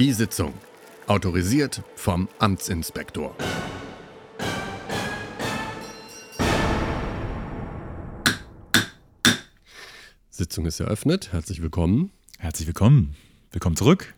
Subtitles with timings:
[0.00, 0.54] Die Sitzung.
[1.06, 3.36] Autorisiert vom Amtsinspektor.
[10.30, 11.34] Sitzung ist eröffnet.
[11.34, 13.14] Herzlich willkommen Herzlich willkommen.
[13.52, 14.14] Willkommen zurück.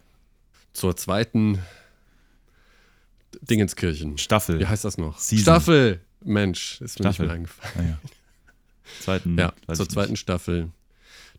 [0.72, 1.58] zur zweiten
[3.40, 4.18] Dingenskirchen.
[4.18, 4.60] Staffel.
[4.60, 5.18] Wie heißt das noch?
[5.18, 5.42] Season.
[5.42, 6.00] Staffel.
[6.20, 7.08] Mensch, ist mir Staffel.
[7.08, 7.74] nicht mehr eingefallen.
[7.76, 7.98] Ah, ja.
[9.00, 9.36] Zweiten.
[9.36, 10.20] Ja, zur zweiten nicht.
[10.20, 10.70] Staffel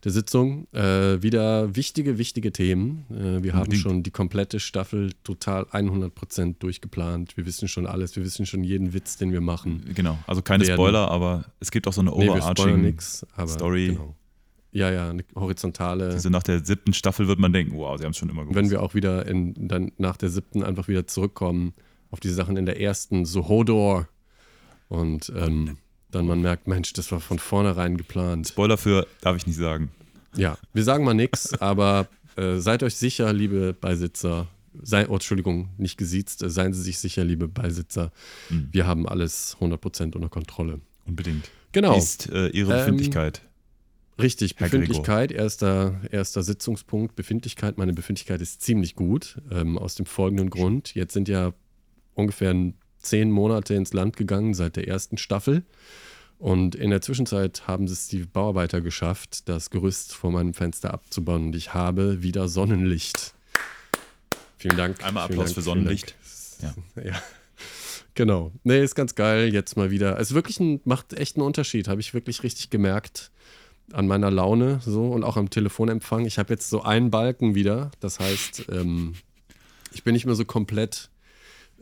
[0.04, 0.68] der Sitzung.
[0.74, 3.06] Äh, wieder wichtige, wichtige Themen.
[3.10, 3.82] Äh, wir haben Unbedingt.
[3.82, 7.38] schon die komplette Staffel total 100% durchgeplant.
[7.38, 8.16] Wir wissen schon alles.
[8.16, 9.84] Wir wissen schon jeden Witz, den wir machen.
[9.96, 10.76] Genau, also keine werden.
[10.78, 12.82] Spoiler, aber es gibt auch so eine Nee, overarching.
[12.82, 13.26] nichts.
[13.36, 13.88] Aber Story.
[13.88, 14.16] Genau.
[14.72, 16.06] Ja, ja, eine horizontale.
[16.06, 18.56] also nach der siebten Staffel wird man denken, wow, sie haben es schon immer gewusst.
[18.56, 21.74] wenn wir auch wieder in, dann nach der siebten einfach wieder zurückkommen
[22.10, 24.08] auf die Sachen in der ersten, so Hodor.
[24.90, 25.78] Und ähm,
[26.16, 28.48] dann man merkt, Mensch, das war von vornherein geplant.
[28.50, 29.92] Spoiler für, darf ich nicht sagen.
[30.36, 34.48] Ja, wir sagen mal nichts, aber äh, seid euch sicher, liebe Beisitzer,
[34.82, 38.12] sei, oh, Entschuldigung, nicht gesiezt, äh, seien Sie sich sicher, liebe Beisitzer,
[38.50, 38.70] Mhm.
[38.72, 40.80] wir haben alles 100% unter Kontrolle.
[41.06, 41.50] Unbedingt.
[41.72, 43.42] Genau, ist äh, Ihre Ähm, Befindlichkeit?
[44.20, 50.06] richtig, Herr Befindlichkeit, erster, erster Sitzungspunkt, Befindlichkeit, meine Befindlichkeit ist ziemlich gut, ähm, aus dem
[50.06, 51.54] folgenden Grund, jetzt sind ja
[52.16, 52.56] ungefähr
[53.04, 55.64] zehn Monate ins Land gegangen seit der ersten Staffel.
[56.40, 61.48] Und in der Zwischenzeit haben es die Bauarbeiter geschafft, das Gerüst vor meinem Fenster abzubauen.
[61.48, 63.34] Und ich habe wieder Sonnenlicht.
[64.58, 65.04] Vielen Dank.
[65.06, 66.16] Einmal Applaus Dank, für Sonnenlicht.
[66.62, 66.76] Dank.
[67.04, 67.22] Ja.
[68.14, 68.52] Genau.
[68.64, 69.54] Nee, ist ganz geil.
[69.54, 70.20] Jetzt mal wieder.
[70.20, 71.88] Es ist wirklich ein, macht echt einen Unterschied.
[71.88, 73.32] Habe ich wirklich richtig gemerkt
[73.92, 76.26] an meiner Laune so und auch am Telefonempfang.
[76.26, 77.92] Ich habe jetzt so einen Balken wieder.
[78.00, 79.14] Das heißt, ähm,
[79.94, 81.10] ich bin nicht mehr so komplett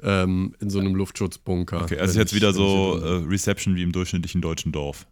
[0.04, 1.84] ähm, in so einem Luftschutzbunker.
[1.84, 5.08] Okay, also jetzt ich- wieder so äh, Reception wie im durchschnittlichen deutschen Dorf.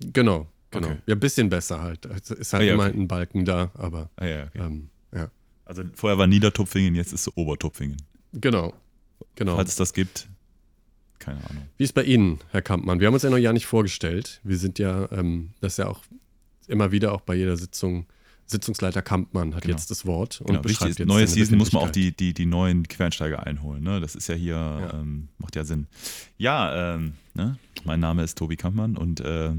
[0.00, 0.88] Genau, genau.
[0.88, 0.98] Okay.
[1.06, 2.04] Ja, ein bisschen besser halt.
[2.06, 2.98] Es ist halt Ah, ja, immer okay.
[2.98, 4.58] ein Balken da, aber Ah, ja, okay.
[4.58, 5.30] ähm, ja.
[5.64, 7.96] Also vorher war Niedertupfingen, jetzt ist es Obertupfingen.
[8.32, 8.74] Genau.
[9.36, 9.56] Genau.
[9.56, 10.28] Falls es das gibt,
[11.18, 11.66] keine Ahnung.
[11.78, 13.00] Wie ist bei Ihnen, Herr Kampmann?
[13.00, 14.40] Wir haben uns ja noch ja nicht vorgestellt.
[14.44, 16.02] Wir sind ja, ähm, das ist ja auch
[16.66, 18.06] immer wieder auch bei jeder Sitzung,
[18.46, 19.74] Sitzungsleiter Kampmann hat Genau.
[19.76, 22.34] jetzt das Wort und Genau, beschreibt ist, jetzt neue Season muss man auch die, die,
[22.34, 23.82] die neuen Quereinsteiger einholen.
[23.82, 24.00] Ne?
[24.00, 24.94] Das ist ja hier, Ja.
[25.00, 25.86] Ähm, macht ja Sinn.
[26.36, 27.58] Ja, ähm, ne?
[27.84, 29.52] mein Name ist Tobi Kampmann und äh,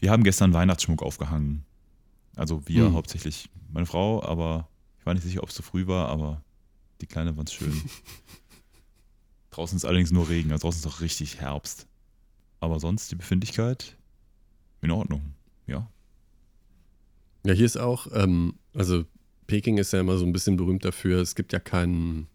[0.00, 1.64] wir haben gestern Weihnachtsschmuck aufgehangen.
[2.36, 2.94] Also wir Hm.
[2.94, 4.68] hauptsächlich, meine Frau, aber
[4.98, 6.42] ich war nicht sicher, ob es zu früh war, aber
[7.00, 7.72] die Kleine fand es schön.
[9.50, 11.86] draußen ist allerdings nur Regen, also draußen ist auch richtig Herbst.
[12.60, 13.96] Aber sonst die Befindlichkeit
[14.80, 15.34] in Ordnung,
[15.66, 15.88] ja.
[17.44, 19.04] Ja, hier ist auch, ähm, also
[19.46, 22.28] Peking ist ja immer so ein bisschen berühmt dafür, es gibt ja keinen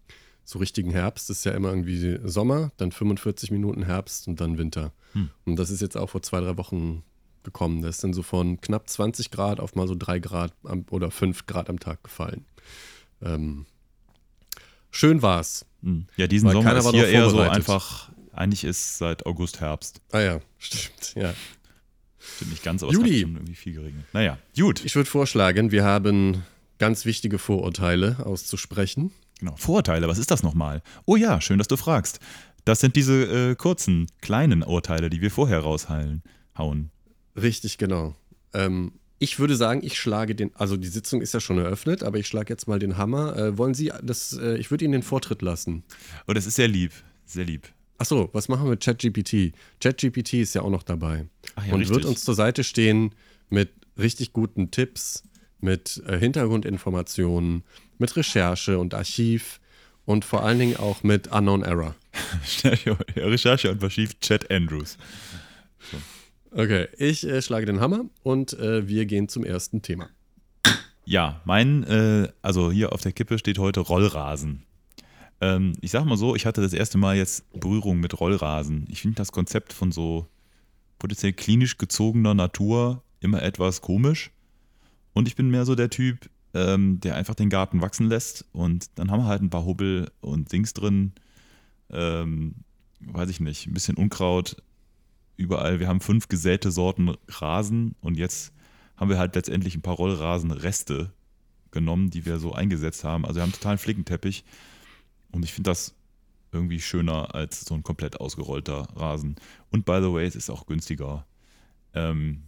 [0.44, 4.56] so richtigen Herbst, es ist ja immer irgendwie Sommer, dann 45 Minuten Herbst und dann
[4.56, 4.92] Winter.
[5.12, 5.30] Hm.
[5.44, 7.02] Und das ist jetzt auch vor zwei, drei Wochen
[7.42, 7.82] gekommen.
[7.82, 11.10] Das ist dann so von knapp 20 Grad auf mal so drei Grad am, oder
[11.10, 12.44] fünf Grad am Tag gefallen.
[13.22, 13.66] Ähm,
[14.90, 15.66] schön war's.
[15.82, 16.06] Hm.
[16.16, 20.00] Ja, diesen Sommer ist hier eher so einfach, eigentlich ist seit August Herbst.
[20.12, 21.14] Ah ja, stimmt.
[21.14, 21.34] Ja.
[22.18, 23.16] Stimmt nicht ganz, aber Juli.
[23.16, 24.04] es irgendwie viel geregnet.
[24.12, 24.84] Naja, gut.
[24.84, 26.42] Ich würde vorschlagen, wir haben
[26.78, 29.12] ganz wichtige Vorurteile auszusprechen.
[29.38, 29.54] Genau.
[29.56, 30.82] Vorurteile, was ist das nochmal?
[31.04, 32.18] Oh ja, schön, dass du fragst.
[32.64, 36.22] Das sind diese äh, kurzen, kleinen Urteile, die wir vorher raushauen.
[36.56, 36.90] Hauen.
[37.36, 38.16] Richtig, genau.
[38.52, 42.18] Ähm, ich würde sagen, ich schlage den, also die Sitzung ist ja schon eröffnet, aber
[42.18, 43.36] ich schlage jetzt mal den Hammer.
[43.36, 45.84] Äh, wollen Sie das, äh, ich würde Ihnen den Vortritt lassen.
[46.26, 46.92] Oh, das ist sehr lieb.
[47.26, 47.68] Sehr lieb.
[47.98, 49.52] Achso, was machen wir mit ChatGPT?
[49.80, 51.26] ChatGPT ist ja auch noch dabei
[51.56, 51.96] Ach ja, und richtig.
[51.96, 53.12] wird uns zur Seite stehen
[53.50, 55.24] mit richtig guten Tipps,
[55.60, 57.64] mit äh, Hintergrundinformationen,
[57.98, 59.60] mit Recherche und Archiv
[60.04, 61.96] und vor allen Dingen auch mit Unknown Error.
[63.16, 64.96] Recherche und verschiebt Chat Andrews.
[66.52, 70.08] Okay, ich äh, schlage den Hammer und äh, wir gehen zum ersten Thema.
[71.04, 74.62] Ja, mein, äh, also hier auf der Kippe steht heute Rollrasen.
[75.40, 78.86] Ähm, ich sag mal so, ich hatte das erste Mal jetzt Berührung mit Rollrasen.
[78.88, 80.26] Ich finde das Konzept von so
[80.98, 84.30] potenziell klinisch gezogener Natur immer etwas komisch.
[85.12, 88.44] Und ich bin mehr so der Typ, ähm, der einfach den Garten wachsen lässt.
[88.52, 91.12] Und dann haben wir halt ein paar Hubbel und Dings drin.
[91.90, 92.54] Ähm,
[93.00, 94.56] weiß ich nicht, ein bisschen Unkraut
[95.36, 95.80] überall.
[95.80, 98.52] Wir haben fünf gesäte Sorten Rasen und jetzt
[98.96, 101.12] haben wir halt letztendlich ein paar Rollrasenreste
[101.70, 103.24] genommen, die wir so eingesetzt haben.
[103.24, 104.44] Also wir haben totalen Flickenteppich
[105.32, 105.94] und ich finde das
[106.52, 109.36] irgendwie schöner als so ein komplett ausgerollter Rasen.
[109.70, 111.26] Und by the way, es ist auch günstiger.
[111.94, 112.44] Ähm,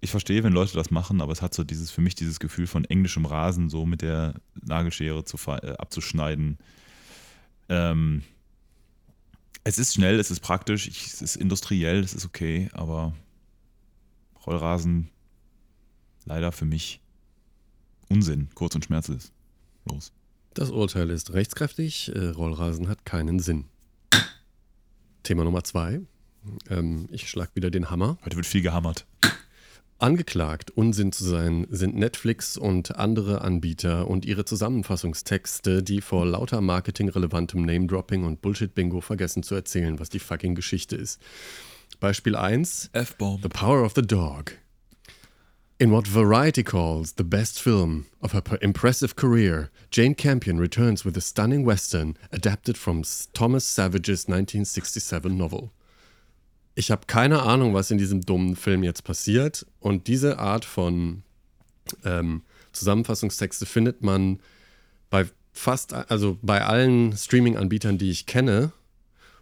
[0.00, 2.66] ich verstehe, wenn Leute das machen, aber es hat so dieses für mich dieses Gefühl
[2.66, 6.58] von englischem Rasen so mit der Nagelschere zu, äh, abzuschneiden.
[7.68, 8.22] Ähm,
[9.64, 13.14] es ist schnell, es ist praktisch, ich, es ist industriell, es ist okay, aber
[14.46, 15.10] Rollrasen
[16.24, 17.00] leider für mich
[18.08, 19.32] Unsinn, kurz und schmerzlos.
[19.84, 20.12] Los.
[20.54, 23.66] Das Urteil ist rechtskräftig, äh, Rollrasen hat keinen Sinn.
[25.22, 26.00] Thema Nummer zwei.
[26.68, 28.18] Ähm, ich schlag wieder den Hammer.
[28.24, 29.06] Heute wird viel gehammert.
[29.98, 36.62] Angeklagt, Unsinn zu sein, sind Netflix und andere Anbieter und ihre Zusammenfassungstexte, die vor lauter
[36.62, 41.20] marketingrelevantem Name-Dropping und Bullshit-Bingo vergessen zu erzählen, was die fucking Geschichte ist.
[42.00, 43.42] Beispiel 1: F-Bomb.
[43.42, 44.52] The Power of the Dog.
[45.80, 51.16] In what Variety calls the best film of her impressive career, Jane Campion returns with
[51.16, 55.70] a stunning western adapted from Thomas Savage's 1967 novel.
[56.74, 59.64] Ich habe keine Ahnung, was in diesem dummen Film jetzt passiert.
[59.80, 61.22] Und diese Art von
[62.04, 62.42] ähm,
[62.72, 64.38] Zusammenfassungstexte findet man
[65.08, 65.24] bei
[65.54, 68.72] fast, also bei allen Streaming-Anbietern, die ich kenne.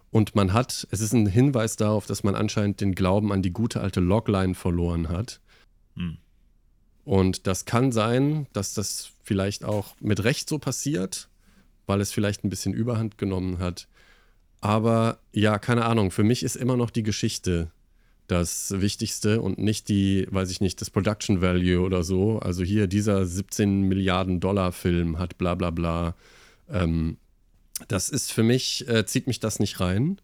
[0.09, 3.51] Und man hat, es ist ein Hinweis darauf, dass man anscheinend den Glauben an die
[3.51, 5.41] gute alte Logline verloren hat.
[5.97, 6.17] Hm.
[7.09, 11.27] Und das kann sein, dass das vielleicht auch mit Recht so passiert,
[11.87, 13.87] weil es vielleicht ein bisschen Überhand genommen hat.
[14.61, 17.71] Aber ja, keine Ahnung, für mich ist immer noch die Geschichte
[18.27, 22.37] das Wichtigste und nicht die, weiß ich nicht, das Production Value oder so.
[22.37, 26.13] Also hier dieser 17 Milliarden Dollar Film hat bla bla bla.
[26.69, 27.17] Ähm,
[27.87, 30.21] das ist für mich, äh, zieht mich das nicht rein.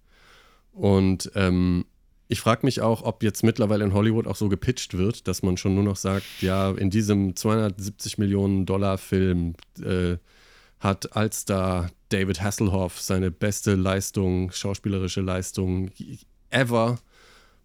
[0.71, 1.85] Und ähm,
[2.27, 5.57] ich frage mich auch, ob jetzt mittlerweile in Hollywood auch so gepitcht wird, dass man
[5.57, 10.17] schon nur noch sagt, ja, in diesem 270 Millionen Dollar Film äh,
[10.79, 15.91] hat Allstar David Hasselhoff seine beste Leistung, schauspielerische Leistung
[16.49, 16.97] ever.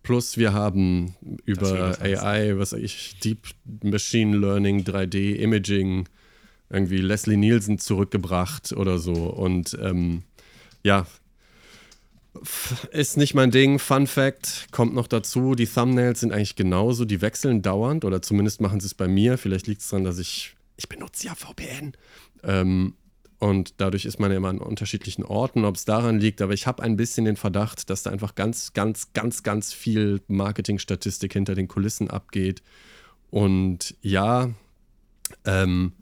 [0.02, 1.14] Plus wir haben
[1.44, 3.48] über AI, was ich, Deep
[3.82, 6.08] Machine Learning, 3D Imaging,
[6.70, 9.12] irgendwie Leslie Nielsen zurückgebracht oder so.
[9.12, 10.22] Und ähm,
[10.82, 11.06] ja,
[12.92, 13.78] ist nicht mein Ding.
[13.78, 18.60] Fun Fact kommt noch dazu: Die Thumbnails sind eigentlich genauso, die wechseln dauernd oder zumindest
[18.60, 19.38] machen sie es bei mir.
[19.38, 21.92] Vielleicht liegt es daran, dass ich, ich benutze ja VPN.
[22.42, 22.94] Ähm,
[23.38, 26.42] und dadurch ist man ja immer an unterschiedlichen Orten, ob es daran liegt.
[26.42, 30.20] Aber ich habe ein bisschen den Verdacht, dass da einfach ganz, ganz, ganz, ganz viel
[30.28, 32.62] Marketingstatistik hinter den Kulissen abgeht.
[33.30, 34.50] Und ja,
[35.46, 35.92] ähm,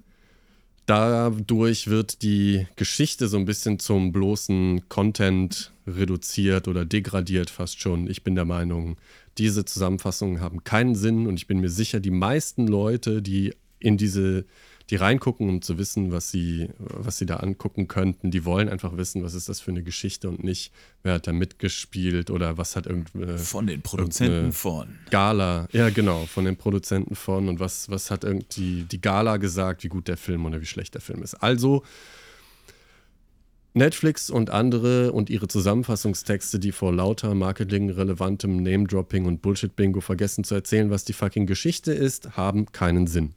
[0.87, 8.09] dadurch wird die Geschichte so ein bisschen zum bloßen Content reduziert oder degradiert fast schon.
[8.09, 8.97] Ich bin der Meinung,
[9.39, 13.97] diese Zusammenfassungen haben keinen Sinn und ich bin mir sicher, die meisten Leute, die in
[13.97, 14.45] diese
[14.91, 18.31] die reingucken, um zu wissen, was sie, was sie da angucken könnten.
[18.31, 21.33] Die wollen einfach wissen, was ist das für eine Geschichte und nicht, wer hat da
[21.33, 23.39] mitgespielt oder was hat irgendeine.
[23.39, 24.89] Von den Produzenten von.
[25.11, 29.85] Gala, ja genau, von den Produzenten von und was, was hat irgendwie die Gala gesagt,
[29.85, 31.35] wie gut der Film oder wie schlecht der Film ist.
[31.35, 31.83] Also.
[33.79, 40.55] Netflix und andere und ihre Zusammenfassungstexte, die vor lauter marketingrelevantem Name-Dropping und Bullshit-Bingo vergessen zu
[40.55, 43.35] erzählen, was die fucking Geschichte ist, haben keinen Sinn.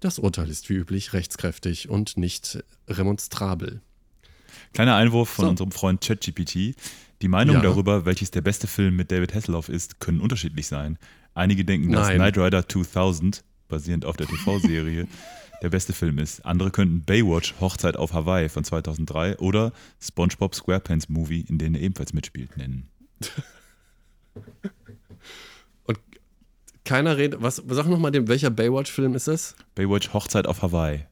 [0.00, 3.82] Das Urteil ist wie üblich rechtskräftig und nicht remonstrabel.
[4.72, 5.50] Kleiner Einwurf von so.
[5.50, 6.74] unserem Freund ChatGPT.
[7.22, 7.68] Die Meinungen ja.
[7.68, 10.98] darüber, welches der beste Film mit David Hasselhoff ist, können unterschiedlich sein.
[11.34, 15.06] Einige denken, dass Knight Rider 2000, basierend auf der TV-Serie,
[15.62, 16.44] der beste Film ist.
[16.46, 21.82] Andere könnten Baywatch, Hochzeit auf Hawaii von 2003 oder SpongeBob SquarePants Movie, in denen er
[21.82, 22.88] ebenfalls mitspielt, nennen.
[26.90, 27.40] keiner redet.
[27.40, 29.54] Was, sag nochmal, welcher Baywatch-Film ist das?
[29.76, 31.06] Baywatch Hochzeit auf Hawaii.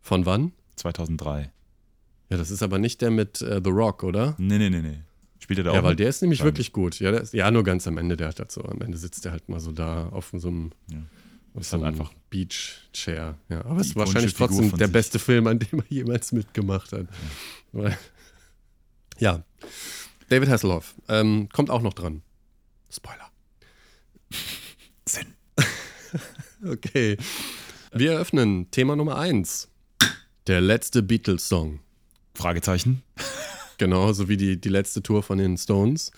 [0.00, 0.50] Von wann?
[0.74, 1.52] 2003.
[2.30, 4.34] Ja, das ist aber nicht der mit äh, The Rock, oder?
[4.38, 4.98] Nee, nee, nee, nee.
[5.38, 5.74] Spielt er da auch?
[5.76, 6.98] Ja, weil der ist nämlich wirklich gut.
[6.98, 8.62] Ja, ist, ja, nur ganz am Ende, der hat so.
[8.62, 10.98] Am Ende sitzt er halt mal so da auf so einem, ja.
[11.54, 13.36] Auf so einem einfach Beach-Chair.
[13.48, 14.92] Ja, aber es ist wahrscheinlich trotzdem der sich.
[14.92, 17.06] beste Film, an dem er jemals mitgemacht hat.
[17.72, 17.96] Ja,
[19.20, 19.44] ja.
[20.28, 22.22] David Hasselhoff ähm, kommt auch noch dran.
[22.90, 23.30] Spoiler.
[25.06, 25.34] Sinn.
[26.66, 27.16] okay.
[27.92, 29.68] Wir eröffnen Thema Nummer 1.
[30.46, 31.80] Der letzte Beatles-Song.
[32.34, 33.02] Fragezeichen.
[33.76, 36.12] Genau, so wie die, die letzte Tour von den Stones.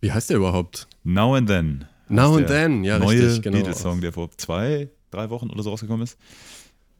[0.00, 0.88] Wie heißt der überhaupt?
[1.04, 1.88] Now and Then.
[2.08, 3.58] Now and Then, ja, neue richtig, genau.
[3.58, 6.16] Beatles-Song, der vor zwei, drei Wochen oder so rausgekommen ist.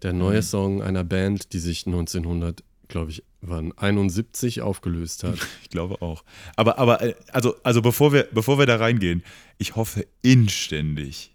[0.02, 5.38] Der neue Song einer Band, die sich 1900, glaube ich, wann 71 aufgelöst hat.
[5.62, 6.24] Ich glaube auch.
[6.56, 9.22] Aber, aber äh, also, also bevor, wir, bevor wir da reingehen,
[9.58, 11.34] ich hoffe inständig,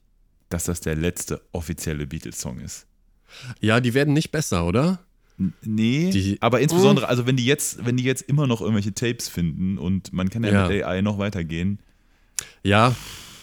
[0.49, 2.87] dass das der letzte offizielle Beatles-Song ist.
[3.59, 4.99] Ja, die werden nicht besser, oder?
[5.61, 9.29] Nee, die, aber insbesondere, also wenn die jetzt, wenn die jetzt immer noch irgendwelche Tapes
[9.29, 10.67] finden und man kann ja, ja.
[10.67, 11.79] mit AI noch weitergehen.
[12.63, 12.95] Ja,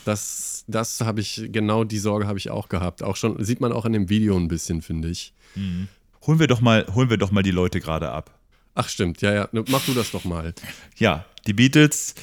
[0.05, 3.03] das, das habe ich, genau die Sorge habe ich auch gehabt.
[3.03, 5.33] Auch schon, sieht man auch in dem Video ein bisschen, finde ich.
[5.55, 5.89] Mhm.
[6.27, 8.39] Holen wir doch mal, holen wir doch mal die Leute gerade ab.
[8.75, 10.55] Ach stimmt, ja, ja, mach du das doch mal.
[10.97, 12.15] Ja, die Beatles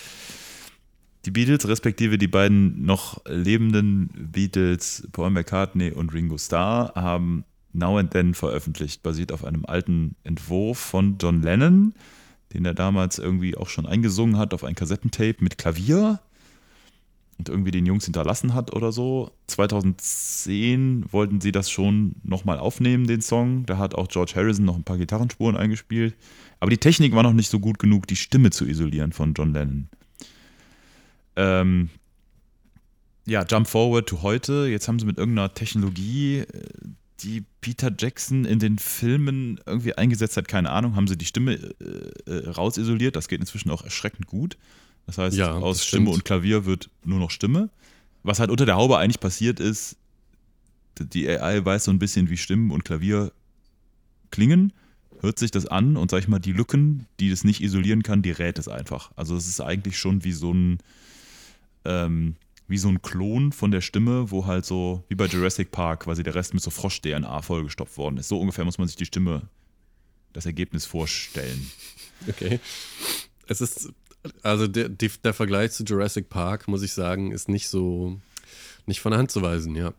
[1.28, 7.44] die Beatles, respektive die beiden noch lebenden Beatles, Paul McCartney und Ringo Starr, haben
[7.74, 11.94] Now and Then veröffentlicht, basiert auf einem alten Entwurf von John Lennon,
[12.54, 16.22] den er damals irgendwie auch schon eingesungen hat auf ein Kassettentape mit Klavier
[17.38, 19.32] und irgendwie den Jungs hinterlassen hat oder so.
[19.48, 23.66] 2010 wollten sie das schon nochmal aufnehmen, den Song.
[23.66, 26.16] Da hat auch George Harrison noch ein paar Gitarrenspuren eingespielt.
[26.60, 29.54] Aber die Technik war noch nicht so gut genug, die Stimme zu isolieren von John
[29.54, 29.90] Lennon.
[31.36, 31.90] Ähm,
[33.28, 34.68] ja, Jump Forward to heute.
[34.68, 36.46] Jetzt haben sie mit irgendeiner Technologie, äh,
[37.20, 41.54] die Peter Jackson in den Filmen irgendwie eingesetzt hat, keine Ahnung, haben sie die Stimme
[41.54, 43.16] äh, äh rausisoliert.
[43.16, 44.58] Das geht inzwischen auch erschreckend gut.
[45.08, 46.16] Das heißt, ja, aus Stimme stimmt.
[46.16, 47.70] und Klavier wird nur noch Stimme.
[48.24, 49.98] Was halt unter der Haube eigentlich passiert ist,
[51.00, 53.32] die AI weiß so ein bisschen, wie Stimmen und Klavier
[54.32, 54.74] klingen,
[55.22, 58.22] hört sich das an und sag ich mal, die Lücken, die das nicht isolieren kann,
[58.22, 59.12] die rät es einfach.
[59.16, 60.80] Also es ist eigentlich schon wie so ein
[61.86, 62.36] ähm,
[62.68, 66.22] wie so ein Klon von der Stimme, wo halt so, wie bei Jurassic Park, quasi
[66.22, 68.28] der Rest mit so Frosch-DNA vollgestopft worden ist.
[68.28, 69.44] So ungefähr muss man sich die Stimme,
[70.34, 71.72] das Ergebnis vorstellen.
[72.28, 72.60] Okay.
[73.48, 73.94] Es ist
[74.44, 78.20] also der, der Vergleich zu Jurassic Park, muss ich sagen, ist nicht so,
[78.86, 79.94] nicht von der Hand zu weisen, ja.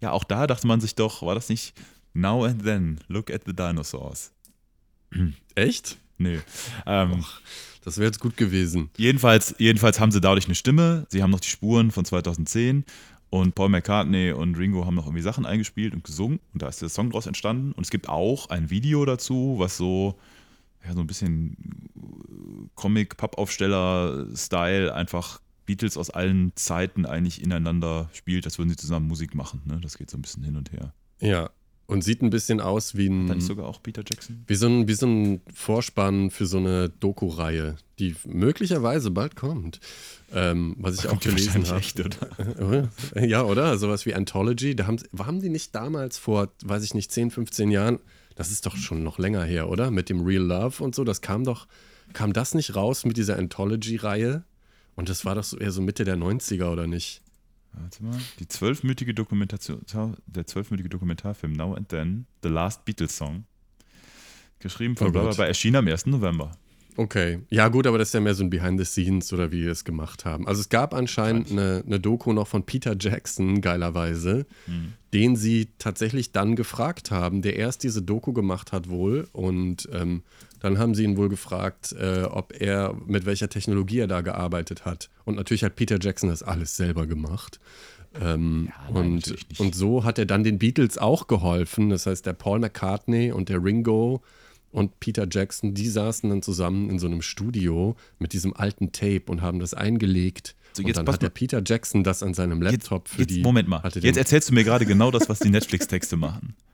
[0.00, 1.74] Ja, auch da dachte man sich doch, war das nicht
[2.14, 4.32] Now and Then, Look at the Dinosaurs?
[5.54, 5.98] Echt?
[6.18, 6.38] Nö.
[6.86, 7.40] Ähm, Och,
[7.84, 8.90] das wäre jetzt gut gewesen.
[8.96, 11.06] Jedenfalls, jedenfalls haben sie dadurch eine Stimme.
[11.08, 12.84] Sie haben noch die Spuren von 2010
[13.30, 16.82] und Paul McCartney und Ringo haben noch irgendwie Sachen eingespielt und gesungen und da ist
[16.82, 17.72] der Song draus entstanden.
[17.72, 20.18] Und es gibt auch ein Video dazu, was so
[20.84, 21.56] ja, so ein bisschen
[22.74, 29.62] Comic-Pappaufsteller-Style einfach Beatles aus allen Zeiten eigentlich ineinander spielt, als würden sie zusammen Musik machen.
[29.66, 29.78] Ne?
[29.82, 30.92] Das geht so ein bisschen hin und her.
[31.20, 31.50] Ja,
[31.90, 33.24] und sieht ein bisschen aus wie ein.
[33.24, 34.44] Nicht sogar auch Peter Jackson?
[34.46, 39.80] Wie so ein, wie so ein Vorspann für so eine Doku-Reihe, die möglicherweise bald kommt.
[40.32, 42.88] Ähm, was ich auch gelesen habe.
[43.26, 43.76] ja, oder?
[43.76, 44.76] Sowas wie Anthology.
[44.76, 47.98] Da haben, haben die nicht damals vor, weiß ich nicht, 10, 15 Jahren
[48.40, 49.90] das ist doch schon noch länger her, oder?
[49.90, 51.04] Mit dem Real Love und so.
[51.04, 51.68] Das kam doch,
[52.14, 54.44] kam das nicht raus mit dieser Anthology-Reihe?
[54.94, 57.20] Und das war doch so eher so Mitte der 90er, oder nicht?
[57.74, 58.18] Warte mal.
[58.38, 59.82] Die zwölfmütige Dokumentation,
[60.24, 63.44] der zwölfmütige Dokumentarfilm Now and Then, The Last Beatles Song.
[64.58, 66.06] Geschrieben von oh Blablabla, erschien am 1.
[66.06, 66.52] November.
[67.00, 67.38] Okay.
[67.48, 69.66] Ja, gut, aber das ist ja mehr so ein Behind the Scenes oder wie die
[69.68, 70.46] es gemacht haben.
[70.46, 74.92] Also es gab anscheinend eine, eine, Doku noch von Peter Jackson, geilerweise, mhm.
[75.14, 79.28] den sie tatsächlich dann gefragt haben, der erst diese Doku gemacht hat wohl.
[79.32, 80.24] Und ähm,
[80.60, 84.84] dann haben sie ihn wohl gefragt, äh, ob er, mit welcher Technologie er da gearbeitet
[84.84, 85.08] hat.
[85.24, 87.60] Und natürlich hat Peter Jackson das alles selber gemacht.
[88.20, 91.88] Ähm, ja, nein, und, und so hat er dann den Beatles auch geholfen.
[91.88, 94.22] Das heißt, der Paul McCartney und der Ringo
[94.72, 99.24] und Peter Jackson, die saßen dann zusammen in so einem Studio mit diesem alten Tape
[99.26, 100.54] und haben das eingelegt.
[100.72, 103.42] So, und dann hat der Peter Jackson das an seinem Laptop jetzt, für jetzt, die.
[103.42, 103.82] Moment mal.
[103.94, 106.54] Jetzt erzählst du mir gerade genau das, was die Netflix-Texte machen.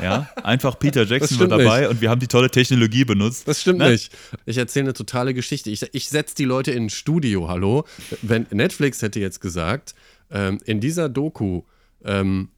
[0.00, 1.90] Ja, einfach Peter Jackson war dabei nicht.
[1.90, 3.48] und wir haben die tolle Technologie benutzt.
[3.48, 3.90] Das stimmt ne?
[3.90, 4.12] nicht.
[4.46, 5.70] Ich erzähle eine totale Geschichte.
[5.70, 7.84] Ich, ich setze die Leute in ein Studio, hallo.
[8.22, 9.96] Wenn Netflix hätte jetzt gesagt,
[10.30, 11.62] ähm, in dieser Doku
[12.04, 12.50] ähm,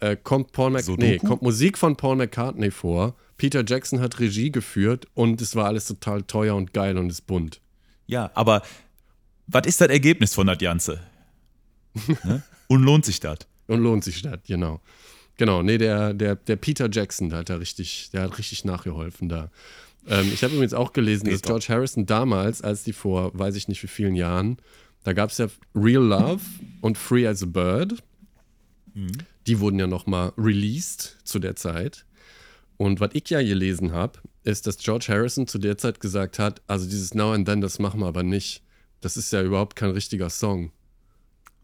[0.00, 4.50] äh, kommt, Paul so nee, kommt Musik von Paul McCartney vor Peter Jackson hat Regie
[4.50, 7.60] geführt und es war alles total teuer und geil und ist bunt.
[8.06, 8.62] Ja, aber
[9.46, 11.00] was ist das Ergebnis von das Ganze?
[12.24, 12.42] ne?
[12.68, 13.38] Und lohnt sich das?
[13.68, 14.80] Und lohnt sich das, genau.
[15.36, 19.28] Genau, nee, der, der, der Peter Jackson, der hat da richtig, der hat richtig nachgeholfen
[19.28, 19.50] da.
[20.08, 23.68] Ähm, ich habe übrigens auch gelesen, dass George Harrison damals, als die vor, weiß ich
[23.68, 24.56] nicht wie vielen Jahren,
[25.04, 26.42] da gab es ja Real Love
[26.80, 28.02] und Free as a Bird.
[28.94, 29.12] Mhm.
[29.46, 32.04] Die wurden ja nochmal released zu der Zeit.
[32.76, 36.62] Und was ich ja gelesen habe, ist, dass George Harrison zu der Zeit gesagt hat,
[36.66, 38.62] also dieses Now and Then, das machen wir aber nicht.
[39.00, 40.72] Das ist ja überhaupt kein richtiger Song.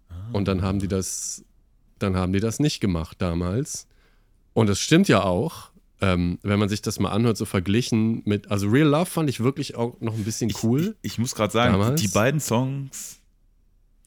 [0.09, 0.15] Ah.
[0.33, 1.45] Und dann haben die das,
[1.99, 3.87] dann haben die das nicht gemacht damals.
[4.55, 8.51] Und das stimmt ja auch, ähm, wenn man sich das mal anhört, so verglichen mit,
[8.51, 10.81] also Real Love fand ich wirklich auch noch ein bisschen cool.
[10.81, 12.01] Ich, ich, ich muss gerade sagen, damals.
[12.01, 13.21] die beiden Songs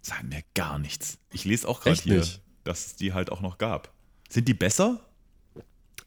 [0.01, 1.17] sagen mir gar nichts.
[1.31, 2.41] Ich lese auch gerade hier, nicht?
[2.63, 3.93] dass es die halt auch noch gab.
[4.29, 4.99] Sind die besser?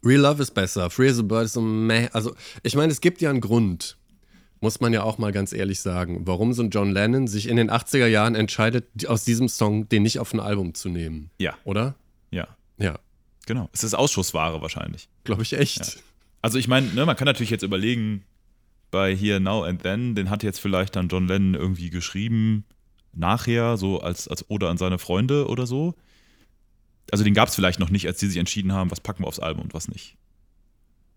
[0.04, 0.90] Real Love ist besser.
[0.90, 2.08] Free as a Bird ist so meh.
[2.12, 3.96] Also, ich meine, es gibt ja einen Grund,
[4.60, 7.56] muss man ja auch mal ganz ehrlich sagen, warum so ein John Lennon sich in
[7.56, 11.30] den 80er Jahren entscheidet, aus diesem Song den nicht auf ein Album zu nehmen.
[11.38, 11.54] Ja.
[11.64, 11.94] Oder?
[12.30, 12.48] Ja.
[12.78, 12.98] Ja.
[13.46, 13.68] Genau.
[13.72, 15.08] Es ist Ausschussware wahrscheinlich.
[15.24, 15.78] Glaube ich echt.
[15.78, 16.02] Ja.
[16.42, 18.24] Also, ich meine, ne, man kann natürlich jetzt überlegen,
[18.90, 22.64] bei hier Now and Then, den hat jetzt vielleicht dann John Lennon irgendwie geschrieben,
[23.12, 25.94] nachher, so als, als oder an seine Freunde oder so
[27.10, 29.28] also den gab es vielleicht noch nicht, als die sich entschieden haben, was packen wir
[29.28, 30.16] aufs Album und was nicht.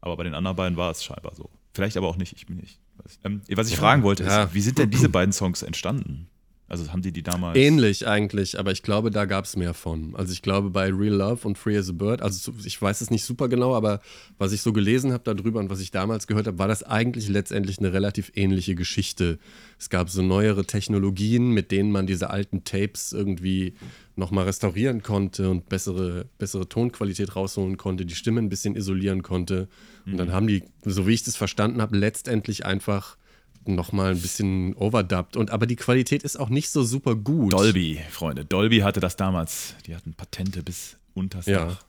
[0.01, 1.49] Aber bei den anderen beiden war es scheinbar so.
[1.73, 2.79] Vielleicht aber auch nicht, ich bin nicht.
[3.23, 6.27] Ähm, was ich fragen wollte, ist, wie sind denn diese beiden Songs entstanden?
[6.71, 7.57] Also haben die die damals.
[7.57, 10.15] Ähnlich eigentlich, aber ich glaube, da gab es mehr von.
[10.15, 13.11] Also ich glaube, bei Real Love und Free as a Bird, also ich weiß es
[13.11, 13.99] nicht super genau, aber
[14.37, 17.27] was ich so gelesen habe darüber und was ich damals gehört habe, war das eigentlich
[17.27, 19.37] letztendlich eine relativ ähnliche Geschichte.
[19.77, 23.73] Es gab so neuere Technologien, mit denen man diese alten Tapes irgendwie
[24.15, 29.67] nochmal restaurieren konnte und bessere, bessere Tonqualität rausholen konnte, die Stimme ein bisschen isolieren konnte.
[30.05, 30.31] Und dann mhm.
[30.31, 33.17] haben die, so wie ich das verstanden habe, letztendlich einfach
[33.65, 35.37] nochmal ein bisschen overdubbed.
[35.37, 37.53] Und, aber die Qualität ist auch nicht so super gut.
[37.53, 38.45] Dolby, Freunde.
[38.45, 39.75] Dolby hatte das damals.
[39.87, 41.85] Die hatten Patente bis unters Ja, Dach.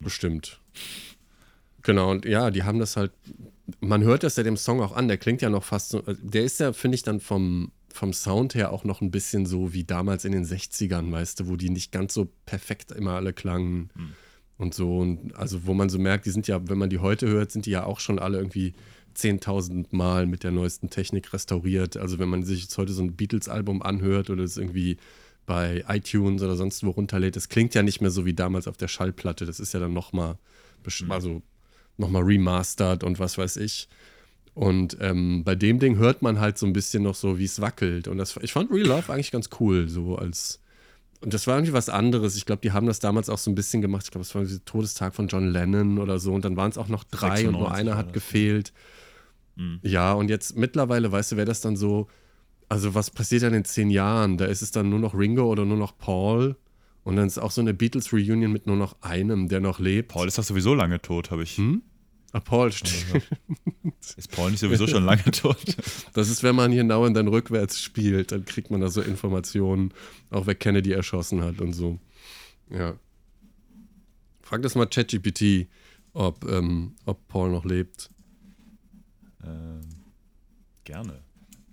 [0.00, 0.60] bestimmt.
[1.82, 3.12] Genau, und ja, die haben das halt.
[3.80, 6.02] Man hört das ja dem Song auch an, der klingt ja noch fast so.
[6.02, 9.72] Der ist ja, finde ich, dann vom, vom Sound her auch noch ein bisschen so
[9.72, 13.32] wie damals in den 60ern, weißt du, wo die nicht ganz so perfekt immer alle
[13.32, 13.90] klangen.
[13.94, 14.12] Hm.
[14.58, 17.26] Und so, und also wo man so merkt, die sind ja, wenn man die heute
[17.26, 18.74] hört, sind die ja auch schon alle irgendwie
[19.16, 21.96] 10.000 Mal mit der neuesten Technik restauriert.
[21.96, 24.96] Also wenn man sich jetzt heute so ein Beatles-Album anhört oder es irgendwie
[25.46, 28.76] bei iTunes oder sonst wo runterlädt, das klingt ja nicht mehr so wie damals auf
[28.76, 29.46] der Schallplatte.
[29.46, 30.36] Das ist ja dann nochmal
[30.84, 31.12] mhm.
[31.12, 31.42] also
[31.96, 33.88] noch remastered und was weiß ich.
[34.54, 37.60] Und ähm, bei dem Ding hört man halt so ein bisschen noch so, wie es
[37.60, 38.08] wackelt.
[38.08, 40.60] Und das, ich fand Real Love eigentlich ganz cool, so als.
[41.22, 42.36] Und das war irgendwie was anderes.
[42.36, 44.04] Ich glaube, die haben das damals auch so ein bisschen gemacht.
[44.04, 46.34] Ich glaube, es war der Todestag von John Lennon oder so.
[46.34, 48.72] Und dann waren es auch noch drei und nur einer hat gefehlt.
[49.54, 49.78] Mhm.
[49.82, 52.08] Ja, und jetzt mittlerweile, weißt du, wäre das dann so,
[52.68, 54.36] also was passiert dann in zehn Jahren?
[54.36, 56.56] Da ist es dann nur noch Ringo oder nur noch Paul.
[57.04, 60.08] Und dann ist auch so eine Beatles-Reunion mit nur noch einem, der noch lebt.
[60.08, 61.56] Paul ist doch sowieso lange tot, habe ich.
[61.56, 61.82] Hm?
[62.32, 63.28] Ah, Paul stimmt.
[64.16, 65.76] Ist Paul nicht sowieso schon lange tot?
[66.14, 69.02] Das ist, wenn man hier genau und dann rückwärts spielt, dann kriegt man da so
[69.02, 69.92] Informationen,
[70.30, 71.98] auch wer Kennedy erschossen hat und so.
[72.70, 72.94] Ja.
[74.40, 75.68] Frag das mal ChatGPT,
[76.14, 78.10] ob, ähm, ob Paul noch lebt.
[79.44, 79.80] Ähm,
[80.84, 81.20] gerne.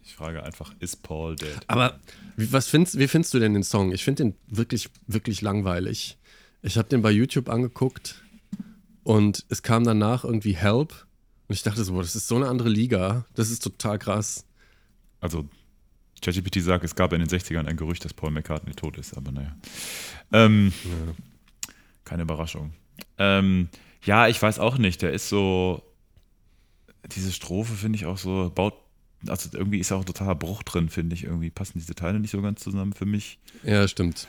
[0.03, 1.59] Ich frage einfach, ist Paul dead?
[1.67, 1.99] Aber
[2.35, 3.93] wie, was findest, wie findest du denn den Song?
[3.93, 6.17] Ich finde den wirklich, wirklich langweilig.
[6.61, 8.23] Ich habe den bei YouTube angeguckt
[9.03, 11.05] und es kam danach irgendwie Help.
[11.47, 13.25] Und ich dachte so, boah, das ist so eine andere Liga.
[13.33, 14.45] Das ist total krass.
[15.19, 15.47] Also,
[16.21, 19.31] ChatGPT sagt, es gab in den 60ern ein Gerücht, dass Paul McCartney tot ist, aber
[19.31, 19.55] naja.
[20.31, 21.13] Ähm, ja.
[22.03, 22.73] Keine Überraschung.
[23.17, 23.69] Ähm,
[24.03, 25.01] ja, ich weiß auch nicht.
[25.01, 25.83] Der ist so,
[27.11, 28.75] diese Strophe finde ich auch so, baut,
[29.27, 31.23] also irgendwie ist auch ein totaler Bruch drin, finde ich.
[31.23, 33.39] Irgendwie passen diese Teile nicht so ganz zusammen für mich.
[33.63, 34.27] Ja, stimmt.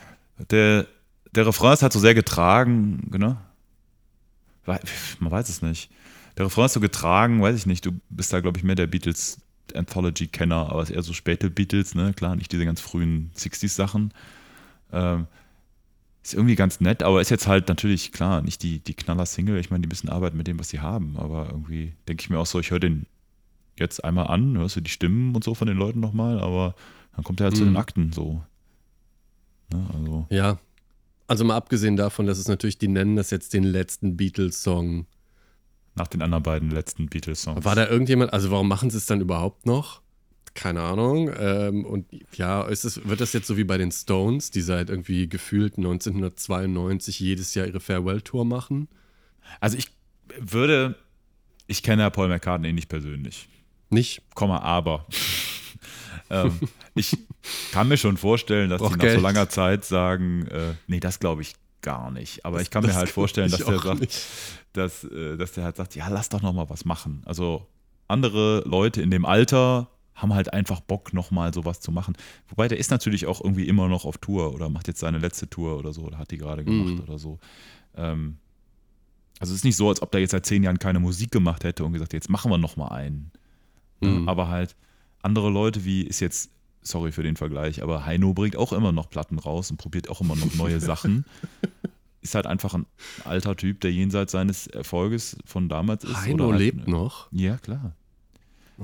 [0.51, 0.87] Der,
[1.33, 3.37] der Refrain ist halt so sehr getragen, genau.
[4.67, 5.91] Man weiß es nicht.
[6.37, 7.85] Der Refrain ist so getragen, weiß ich nicht.
[7.85, 9.41] Du bist da, glaube ich, mehr der Beatles
[9.75, 12.13] Anthology-Kenner, aber es ist eher so späte Beatles, ne?
[12.15, 14.13] Klar, nicht diese ganz frühen 60s-Sachen.
[14.93, 15.27] Ähm,
[16.23, 19.59] ist irgendwie ganz nett, aber ist jetzt halt natürlich, klar, nicht die, die Knaller-Single.
[19.59, 21.17] Ich meine, die müssen arbeiten mit dem, was sie haben.
[21.17, 23.07] Aber irgendwie denke ich mir auch so, ich höre den
[23.79, 26.75] jetzt einmal an, hörst du die Stimmen und so von den Leuten nochmal, aber
[27.15, 27.59] dann kommt er halt mhm.
[27.59, 27.77] zu den.
[27.77, 28.43] Akten so.
[29.73, 30.27] Ne, also.
[30.31, 30.59] Ja.
[31.31, 35.07] Also mal abgesehen davon, dass es natürlich, die nennen das jetzt den letzten Beatles-Song.
[35.95, 37.65] Nach den anderen beiden letzten Beatles-Songs.
[37.65, 40.03] War da irgendjemand, also warum machen sie es dann überhaupt noch?
[40.55, 41.31] keine Ahnung.
[41.39, 44.91] Ähm, und ja, ist es, wird das jetzt so wie bei den Stones, die seit
[44.91, 48.89] irgendwie gefühlt 1992 jedes Jahr ihre Farewell-Tour machen?
[49.61, 49.87] Also ich
[50.41, 50.97] würde,
[51.69, 53.49] ich kenne Paul McCartney nicht persönlich.
[53.91, 54.23] Nicht?
[54.35, 55.07] Komma, aber.
[56.31, 56.59] Ähm,
[56.95, 57.19] ich
[57.73, 61.43] kann mir schon vorstellen, dass sie nach so langer Zeit sagen, äh, nee, das glaube
[61.43, 62.45] ich gar nicht.
[62.45, 64.27] Aber das, ich kann mir halt vorstellen, dass der sagt,
[64.73, 67.23] dass, äh, dass der halt sagt, ja, lass doch noch mal was machen.
[67.25, 67.67] Also
[68.09, 72.15] andere Leute in dem Alter haben halt einfach Bock, nochmal sowas zu machen.
[72.49, 75.49] Wobei der ist natürlich auch irgendwie immer noch auf Tour oder macht jetzt seine letzte
[75.49, 77.01] Tour oder so, oder hat die gerade gemacht mhm.
[77.01, 77.39] oder so.
[77.97, 78.37] Ähm,
[79.39, 81.65] also es ist nicht so, als ob der jetzt seit zehn Jahren keine Musik gemacht
[81.65, 83.31] hätte und gesagt, jetzt machen wir nochmal einen.
[84.01, 84.29] Mhm.
[84.29, 84.77] Aber halt
[85.23, 86.51] andere Leute, wie ist jetzt,
[86.83, 90.21] sorry für den Vergleich, aber Heino bringt auch immer noch Platten raus und probiert auch
[90.21, 91.25] immer noch neue Sachen.
[92.23, 92.85] Ist halt einfach ein
[93.25, 96.17] alter Typ, der jenseits seines Erfolges von damals ist.
[96.17, 97.29] Heino halt, lebt noch?
[97.33, 97.97] Ja, klar.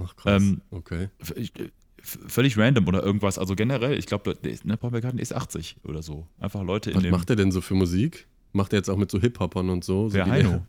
[0.03, 1.11] Ach krass, ähm, okay.
[1.35, 1.69] Äh,
[2.03, 3.39] völlig random oder irgendwas.
[3.39, 6.27] Also generell, ich glaube, ne, Paul McCartney ist 80 oder so.
[6.39, 8.27] Einfach Leute in Was macht er denn so für Musik?
[8.53, 10.09] Macht er jetzt auch mit so Hip-Hopern und so?
[10.09, 10.67] Der so Heino.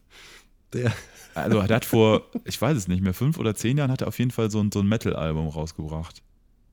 [0.73, 0.93] Der.
[1.36, 4.08] Also der hat vor, ich weiß es nicht mehr, fünf oder zehn Jahren hat er
[4.08, 6.23] auf jeden Fall so ein, so ein Metal-Album rausgebracht.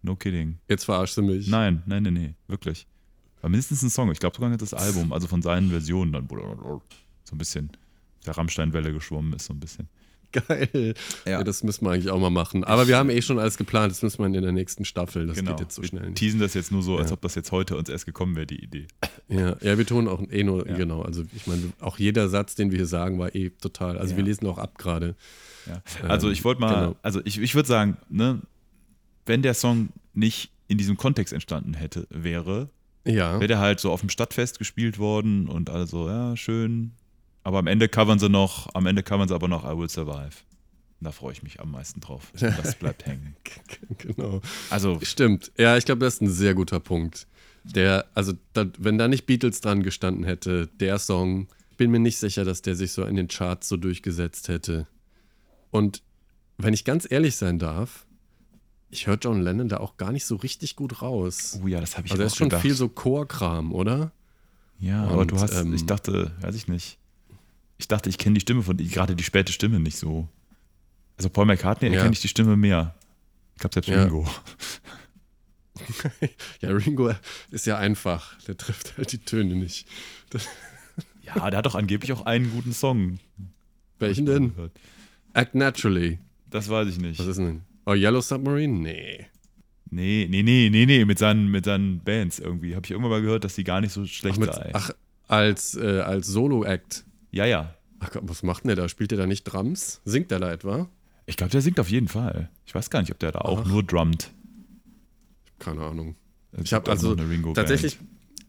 [0.00, 0.58] No kidding.
[0.68, 1.48] Jetzt verarschst du mich.
[1.48, 2.86] Nein, nein, nein, nein, wirklich.
[3.42, 4.10] War mindestens ein Song.
[4.10, 6.80] Ich glaube sogar das Album, also von seinen Versionen dann, so
[7.32, 7.70] ein bisschen
[8.24, 9.88] der Rammsteinwelle geschwommen ist, so ein bisschen.
[10.48, 10.94] Geil.
[11.24, 11.32] Ja.
[11.32, 11.44] ja.
[11.44, 12.64] das müssen wir eigentlich auch mal machen.
[12.64, 13.92] Aber wir haben eh schon alles geplant.
[13.92, 15.26] Das müssen wir in der nächsten Staffel.
[15.26, 15.52] Das genau.
[15.52, 16.18] geht jetzt so schnell nicht.
[16.18, 18.62] teasen das jetzt nur so, als ob das jetzt heute uns erst gekommen wäre, die
[18.62, 18.86] Idee.
[19.28, 20.76] Ja, ja wir tun auch eh nur, ja.
[20.76, 21.02] genau.
[21.02, 23.98] Also ich meine, auch jeder Satz, den wir hier sagen, war eh total.
[23.98, 25.14] Also wir lesen auch ab gerade.
[26.06, 26.96] Also ich wollte mal, genau.
[27.02, 28.40] also ich, ich würde sagen, ne,
[29.26, 32.68] wenn der Song nicht in diesem Kontext entstanden hätte, wäre,
[33.04, 33.34] Ja.
[33.34, 36.92] wäre der halt so auf dem Stadtfest gespielt worden und alle so, ja, schön.
[37.44, 40.32] Aber am Ende covern sie noch, am Ende covern sie aber noch I Will Survive.
[41.00, 42.32] Da freue ich mich am meisten drauf.
[42.38, 43.36] Das bleibt hängen.
[43.98, 44.40] genau.
[44.70, 45.52] Also, Stimmt.
[45.58, 47.26] Ja, ich glaube, das ist ein sehr guter Punkt.
[47.64, 52.16] Der, also, da, wenn da nicht Beatles dran gestanden hätte, der Song, bin mir nicht
[52.18, 54.86] sicher, dass der sich so in den Charts so durchgesetzt hätte.
[55.70, 56.02] Und
[56.56, 58.06] wenn ich ganz ehrlich sein darf,
[58.90, 61.58] ich höre John Lennon da auch gar nicht so richtig gut raus.
[61.62, 62.62] oh ja, das habe ich Also, auch ist schon gedacht.
[62.62, 64.12] viel so Chorkram, oder?
[64.78, 66.98] Ja, aber Und, du hast, ähm, ich dachte, weiß ich nicht.
[67.84, 70.26] Ich dachte, ich kenne die Stimme von, gerade die späte Stimme nicht so.
[71.18, 71.96] Also Paul McCartney Ja.
[71.96, 72.94] erkenne ich die Stimme mehr.
[73.56, 74.04] Ich glaube selbst Ja.
[74.04, 74.26] Ringo.
[76.62, 77.12] Ja, Ringo
[77.50, 78.38] ist ja einfach.
[78.46, 79.86] Der trifft halt die Töne nicht.
[81.22, 83.18] Ja, der hat doch angeblich auch einen guten Song.
[83.98, 84.52] Welchen denn?
[85.34, 86.18] Act Naturally.
[86.48, 87.18] Das weiß ich nicht.
[87.18, 87.62] Was ist denn?
[87.86, 88.78] Oh, Yellow Submarine?
[88.78, 89.26] Nee.
[89.90, 92.74] Nee, nee, nee, nee, nee, mit seinen, mit seinen Bands irgendwie.
[92.76, 94.70] Habe ich irgendwann mal gehört, dass die gar nicht so schlecht Ach, mit, sei.
[94.74, 94.90] ach
[95.28, 97.04] als, äh, als Solo-Act.
[97.34, 97.74] Ja, ja.
[97.98, 98.88] Ach Gott, was macht denn der da?
[98.88, 100.00] Spielt der da nicht Drums?
[100.04, 100.88] Singt der da etwa?
[101.26, 102.48] Ich glaube, der singt auf jeden Fall.
[102.64, 103.68] Ich weiß gar nicht, ob der da auch Ach.
[103.68, 104.30] nur drummt.
[105.58, 106.14] Keine Ahnung.
[106.52, 107.16] Es Ich habe also
[107.54, 107.98] tatsächlich,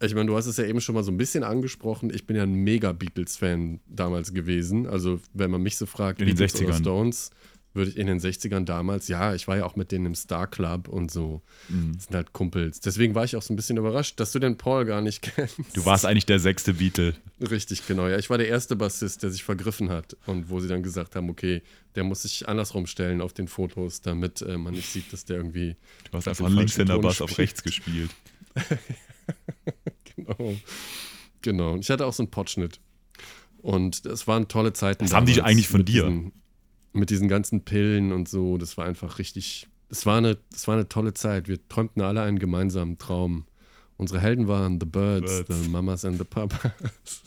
[0.01, 2.11] ich meine, du hast es ja eben schon mal so ein bisschen angesprochen.
[2.13, 4.85] Ich bin ja ein mega Beatles-Fan damals gewesen.
[4.85, 6.79] Also, wenn man mich so fragt, In den Beatles oder 60ern.
[6.79, 7.31] Stones,
[7.75, 10.47] würde ich in den 60ern damals, ja, ich war ja auch mit denen im Star
[10.47, 11.41] Club und so.
[11.69, 11.93] Mhm.
[11.95, 12.79] Das sind halt Kumpels.
[12.79, 15.59] Deswegen war ich auch so ein bisschen überrascht, dass du den Paul gar nicht kennst.
[15.73, 17.15] Du warst eigentlich der sechste Beatle.
[17.41, 18.07] Richtig, genau.
[18.07, 21.15] Ja, ich war der erste Bassist, der sich vergriffen hat und wo sie dann gesagt
[21.15, 21.61] haben, okay,
[21.95, 25.37] der muss sich andersrum stellen auf den Fotos, damit äh, man nicht sieht, dass der
[25.37, 25.75] irgendwie
[26.09, 28.11] Du hast einfach falschen Linkshänder Ton Bass auf rechts gespielt.
[30.15, 30.55] genau.
[31.41, 31.73] Genau.
[31.73, 32.79] Und ich hatte auch so einen Potschnitt.
[33.57, 35.03] Und es waren tolle Zeiten.
[35.03, 36.03] Das haben die eigentlich von dir?
[36.03, 36.31] Diesen,
[36.95, 38.57] mit diesen ganzen Pillen und so.
[38.57, 39.67] Das war einfach richtig.
[39.89, 41.47] Das war, eine, das war eine tolle Zeit.
[41.47, 43.45] Wir träumten alle einen gemeinsamen Traum.
[43.97, 45.63] Unsere Helden waren The Birds, Birds.
[45.63, 46.71] The Mamas and the Papas.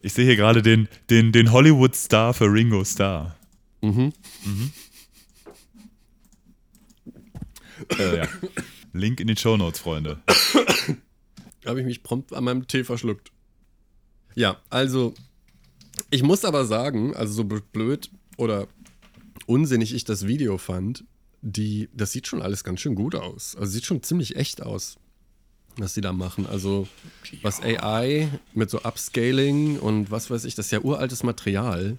[0.00, 3.36] Ich sehe hier gerade den, den, den Hollywood-Star für Ringo Starr.
[3.80, 4.12] Mhm.
[7.98, 8.28] Äh, ja.
[8.92, 10.22] Link in den Show Notes, Freunde.
[11.66, 13.32] habe ich mich prompt an meinem Tee verschluckt.
[14.34, 15.14] Ja, also,
[16.10, 18.66] ich muss aber sagen, also so blöd oder
[19.46, 21.04] unsinnig ich das Video fand,
[21.42, 23.54] die, das sieht schon alles ganz schön gut aus.
[23.56, 24.96] Also sieht schon ziemlich echt aus,
[25.76, 26.46] was sie da machen.
[26.46, 26.88] Also,
[27.42, 31.98] was AI mit so Upscaling und was weiß ich, das ist ja uraltes Material,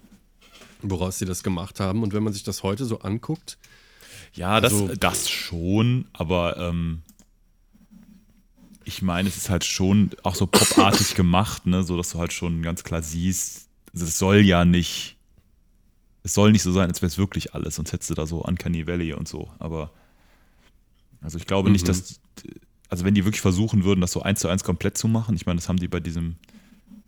[0.82, 2.02] woraus sie das gemacht haben.
[2.02, 3.56] Und wenn man sich das heute so anguckt,
[4.34, 7.02] Ja, das, Also- das schon, aber ähm,
[8.84, 12.32] ich meine, es ist halt schon auch so popartig gemacht, ne, so dass du halt
[12.32, 15.16] schon ganz klar siehst, es soll ja nicht,
[16.22, 18.42] es soll nicht so sein, als wäre es wirklich alles, sonst hättest du da so
[18.44, 19.90] Uncanny Valley und so, aber
[21.20, 21.88] also ich glaube nicht, Mhm.
[21.88, 22.20] dass,
[22.88, 25.46] also wenn die wirklich versuchen würden, das so eins zu eins komplett zu machen, ich
[25.46, 26.36] meine, das haben die bei diesem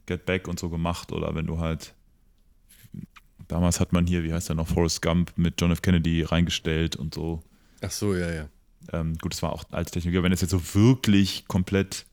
[0.07, 1.95] Get Back und so gemacht, oder wenn du halt
[3.49, 5.83] Damals hat man hier, wie heißt der noch, Forrest Gump mit John F.
[5.83, 7.43] Kennedy reingestellt und so.
[7.83, 8.49] ach so, ja, ja.
[8.93, 10.15] Ähm, gut, das war auch alte Technik.
[10.15, 12.07] Aber wenn du es jetzt so wirklich komplett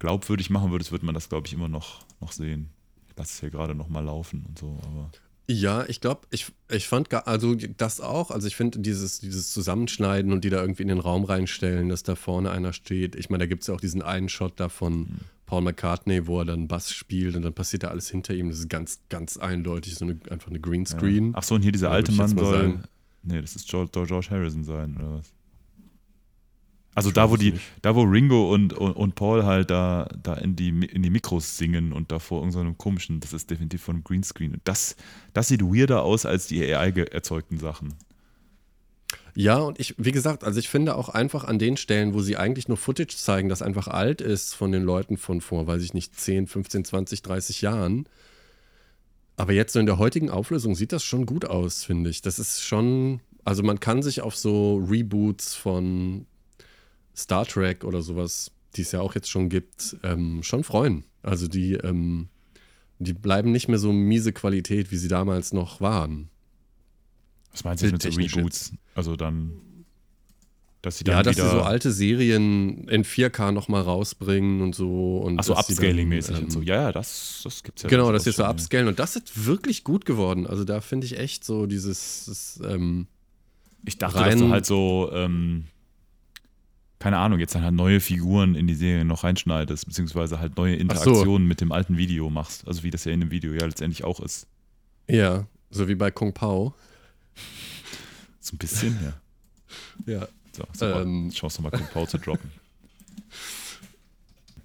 [0.00, 2.70] glaubwürdig machen würdest, würde man das, glaube ich, immer noch, noch sehen.
[3.12, 4.78] Ich lasse es hier gerade noch mal laufen und so.
[4.82, 5.10] Aber
[5.48, 9.50] Ja, ich glaube, ich, ich fand gar, also das auch, also ich finde dieses, dieses
[9.52, 13.14] Zusammenschneiden und die da irgendwie in den Raum reinstellen, dass da vorne einer steht.
[13.16, 15.08] Ich meine, da gibt es ja auch diesen einen Shot da von
[15.46, 18.48] Paul McCartney, wo er dann Bass spielt und dann passiert da alles hinter ihm.
[18.48, 21.32] Das ist ganz, ganz eindeutig so eine, einfach eine Greenscreen.
[21.36, 22.54] Ach so, und hier dieser Ja, alte Mann soll.
[22.54, 22.84] sagen.
[23.24, 25.32] Nee, das ist George, George Harrison sein, oder was?
[26.94, 27.64] Also Ich da, wo die, nicht.
[27.80, 31.56] da wo Ringo und, und, und Paul halt da, da in, die, in die Mikros
[31.56, 34.52] singen und da vor irgendeinem komischen, das ist definitiv von Greenscreen.
[34.52, 34.96] Und das,
[35.32, 37.94] das sieht weirder aus als die AI-erzeugten Sachen.
[39.34, 42.36] Ja, und ich, wie gesagt, also ich finde auch einfach an den Stellen, wo sie
[42.36, 45.94] eigentlich nur Footage zeigen, das einfach alt ist von den Leuten von vor, weiß ich
[45.94, 48.06] nicht, 10, 15, 20, 30 Jahren.
[49.36, 52.20] Aber jetzt so in der heutigen Auflösung sieht das schon gut aus, finde ich.
[52.20, 56.26] Das ist schon, also man kann sich auf so Reboots von
[57.16, 61.04] Star Trek oder sowas, die es ja auch jetzt schon gibt, ähm, schon freuen.
[61.22, 62.28] Also die, ähm,
[62.98, 66.28] die bleiben nicht mehr so miese Qualität, wie sie damals noch waren.
[67.52, 68.72] Was meinst du mit so Reboots?
[68.94, 69.52] Also dann,
[70.80, 75.18] dass sie dann Ja, dass sie so alte Serien in 4K nochmal rausbringen und so.
[75.18, 76.62] Und sie dann, Upscaling-mäßig ähm, und so.
[76.62, 77.88] Ja, ja, das, das gibt's ja.
[77.88, 78.50] Genau, dass sie so ja.
[78.50, 78.88] upscalen.
[78.88, 80.46] Und das ist wirklich gut geworden.
[80.46, 83.06] Also da finde ich echt so dieses, das, ähm,
[83.84, 85.66] Ich dachte, dass du halt so, ähm,
[87.02, 90.76] keine Ahnung, jetzt dann halt neue Figuren in die Serie noch reinschneidest, beziehungsweise halt neue
[90.76, 90.80] so.
[90.82, 92.64] Interaktionen mit dem alten Video machst.
[92.68, 94.46] Also wie das ja in dem Video ja letztendlich auch ist.
[95.08, 96.74] ja, so wie bei Kung Pao.
[98.38, 99.14] So ein bisschen, ja.
[100.20, 100.28] Ja.
[100.52, 101.02] So, super.
[101.02, 101.30] Ähm.
[101.30, 102.50] Chance nochmal Compau zu droppen.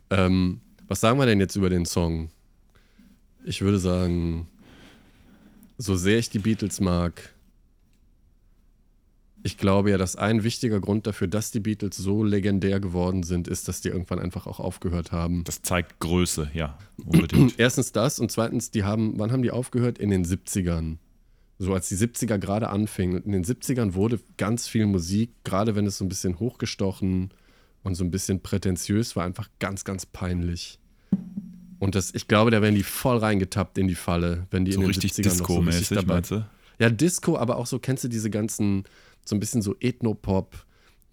[0.09, 2.29] Ähm, was sagen wir denn jetzt über den Song?
[3.43, 4.47] Ich würde sagen,
[5.77, 7.33] so sehr ich die Beatles mag,
[9.47, 13.47] ich glaube ja, dass ein wichtiger Grund dafür, dass die Beatles so legendär geworden sind,
[13.47, 15.43] ist, dass die irgendwann einfach auch aufgehört haben.
[15.45, 17.55] Das zeigt Größe, ja, unbedingt.
[17.57, 19.97] Erstens das und zweitens, die haben, wann haben die aufgehört?
[19.97, 20.97] In den 70ern.
[21.59, 23.17] So als die 70er gerade anfingen.
[23.17, 27.31] Und in den 70ern wurde ganz viel Musik, gerade wenn es so ein bisschen hochgestochen
[27.83, 30.77] und so ein bisschen prätentiös war, einfach ganz, ganz peinlich.
[31.79, 34.81] Und das, ich glaube, da wären die voll reingetappt in die Falle, wenn die so
[34.81, 36.45] in den richtig 70ern noch so richtig Disco-mäßig, dabei meinst du?
[36.79, 38.83] ja, Disco, aber auch so, kennst du diese ganzen,
[39.27, 40.55] so ein bisschen so Ethnopop,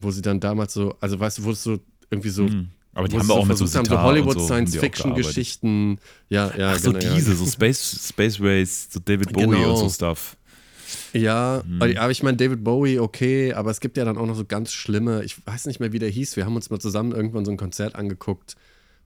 [0.00, 1.78] wo sie dann damals so, also weißt du, wo es so
[2.10, 2.46] irgendwie so.
[2.46, 2.68] Hm.
[2.96, 4.70] Aber die haben wir auch mit so haben, so Hollywood so, auch gearbeitet.
[4.70, 5.98] Science-Fiction-Geschichten.
[6.28, 7.14] Ja, ja, Ach so genau, ja.
[7.14, 9.70] diese, so Space, Space Race, so David Bowie Genau.
[9.72, 10.36] und so Stuff.
[11.12, 11.82] Ja, Hm.
[11.98, 14.72] aber ich meine, David Bowie, okay, aber es gibt ja dann auch noch so ganz
[14.72, 16.36] schlimme, ich weiß nicht mehr, wie der hieß.
[16.36, 18.54] Wir haben uns mal zusammen irgendwann so ein Konzert angeguckt,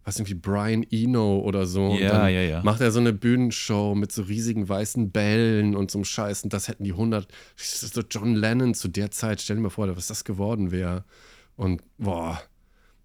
[0.04, 1.94] was irgendwie Brian Eno oder so.
[1.94, 2.62] Ja, ja, ja.
[2.62, 6.44] Macht er so eine Bühnenshow mit so riesigen weißen Bällen und so einem Scheiß.
[6.44, 9.94] Und das hätten die 100, so John Lennon zu der Zeit, stell dir mal vor,
[9.96, 11.04] was das geworden wäre.
[11.56, 12.40] Und boah.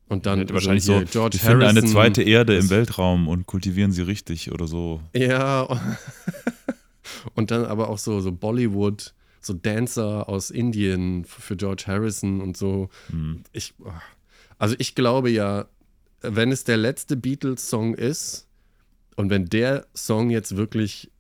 [0.07, 1.89] Und dann Hätte wahrscheinlich so, George wir finden eine Harrison.
[1.89, 5.01] zweite Erde im Weltraum und kultivieren sie richtig oder so.
[5.15, 5.67] Ja.
[7.35, 12.57] Und dann aber auch so, so Bollywood, so Dancer aus Indien für George Harrison und
[12.57, 12.89] so.
[13.07, 13.43] Hm.
[13.51, 13.73] Ich,
[14.57, 15.65] also ich glaube ja,
[16.23, 18.47] wenn es der letzte Beatles-Song ist
[19.15, 21.11] und wenn der Song jetzt wirklich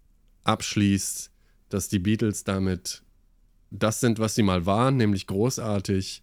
[0.43, 1.31] abschließt,
[1.69, 3.03] dass die Beatles damit
[3.71, 6.21] das sind, was sie mal waren, nämlich großartig,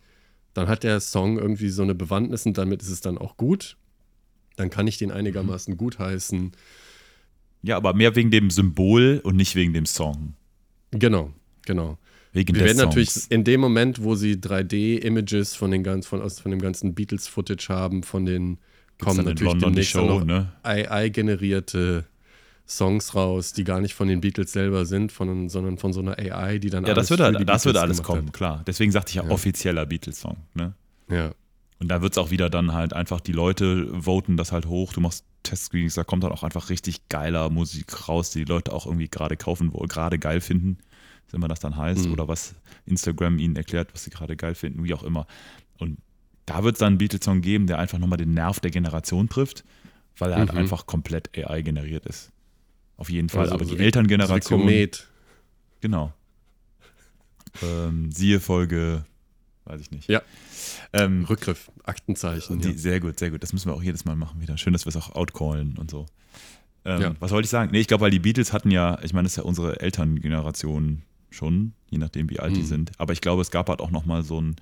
[0.55, 3.77] dann hat der Song irgendwie so eine Bewandtnis und damit ist es dann auch gut.
[4.57, 6.53] Dann kann ich den einigermaßen gut heißen.
[7.63, 10.35] Ja, aber mehr wegen dem Symbol und nicht wegen dem Song.
[10.93, 11.33] Genau,
[11.67, 11.99] genau.
[12.33, 12.89] Wegen Wir werden Songs.
[12.89, 16.95] natürlich in dem Moment, wo sie 3D-Images von den ganz, von, aus, von dem ganzen
[16.95, 18.59] Beatles-Footage haben, von den
[19.01, 20.53] Gibt's kommen natürlich London die demnächst auch Show, noch ne?
[20.63, 22.05] AI-generierte
[22.67, 26.17] Songs raus, die gar nicht von den Beatles selber sind, von, sondern von so einer
[26.19, 28.63] AI, die dann Ja, das alles halt- das wird Beatles alles kommen, klar.
[28.67, 29.31] Deswegen sagte ich ja, Ja.
[29.31, 30.37] offizieller Beatles-Song.
[30.55, 30.75] Ne?
[31.09, 31.17] Hat.
[31.17, 31.33] Ja,
[31.81, 34.93] Und da wird es auch wieder dann halt einfach, die Leute voten das halt hoch,
[34.93, 38.73] du machst Testscreenings, da kommt dann auch einfach richtig geiler Musik raus, die die Leute
[38.73, 40.77] auch irgendwie gerade kaufen, wollen, gerade geil finden,
[41.25, 42.13] was immer das dann heißt, Mhm.
[42.13, 45.27] oder was Instagram ihnen erklärt, was sie gerade geil finden, wie auch immer.
[45.79, 45.97] Und
[46.51, 49.65] da wird es dann einen Beatles-Song geben, der einfach nochmal den Nerv der Generation trifft,
[50.19, 50.59] weil er halt Mhm.
[50.59, 52.31] einfach komplett AI generiert ist.
[52.97, 53.43] Auf jeden Fall.
[53.43, 54.69] Also Aber so die Elterngeneration.
[54.69, 54.99] So.
[55.81, 56.13] Genau.
[57.63, 59.05] Ähm, siehe Folge,
[59.65, 60.09] weiß ich nicht.
[60.09, 60.23] Ja.
[60.93, 62.61] Ähm, Rückgriff, Aktenzeichen.
[62.61, 62.77] die, ja.
[62.77, 63.43] Sehr gut, sehr gut.
[63.43, 64.57] Das müssen wir auch jedes Mal machen wieder.
[64.59, 66.07] Schön, dass wir es auch outcallen und so.
[66.85, 67.15] Ähm, Ja.
[67.21, 67.71] Was wollte ich sagen?
[67.73, 71.03] Nee, ich glaube, weil die Beatles hatten ja, ich meine, das ist ja unsere Elterngeneration
[71.31, 72.67] schon, je nachdem, wie alt die Mhm.
[72.67, 72.93] sind.
[72.99, 74.57] Aber ich glaube, es gab halt auch nochmal so ein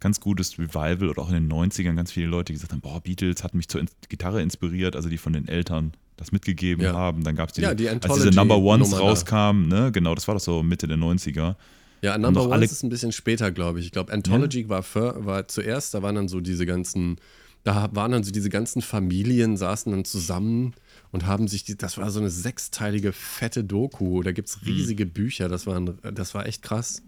[0.00, 3.00] ganz gutes Revival oder auch in den 90ern ganz viele Leute, die gesagt haben, boah,
[3.00, 6.92] Beatles hat mich zur Gitarre inspiriert, also die von den Eltern das mitgegeben Ja.
[6.94, 7.22] haben.
[7.24, 8.98] Dann gab es die, Ja, die als diese Number Ones da.
[8.98, 11.56] rauskamen, ne, genau, das war doch so Mitte der 90er.
[12.02, 13.86] Ja, Number doch One alle- ist ein bisschen später, glaube ich.
[13.86, 17.16] Ich glaube, Anthology war, für, war zuerst, da waren dann so diese ganzen,
[17.62, 20.72] da waren dann so diese ganzen Familien, saßen dann zusammen
[21.12, 24.22] und haben sich, die, das war so eine sechsteilige fette Doku.
[24.22, 27.02] Da gibt es riesige Bücher, das, waren, das war echt krass.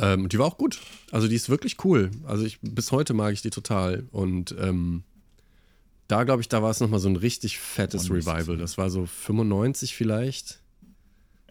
[0.00, 0.80] Ähm, und die war auch gut.
[1.10, 2.10] Also die ist wirklich cool.
[2.26, 4.04] Also ich, bis heute mag ich die total.
[4.12, 5.02] Und ähm,
[6.06, 8.56] da glaube ich, da war es nochmal so ein richtig fettes Oh, Revival.
[8.56, 10.60] Das war so 95 vielleicht.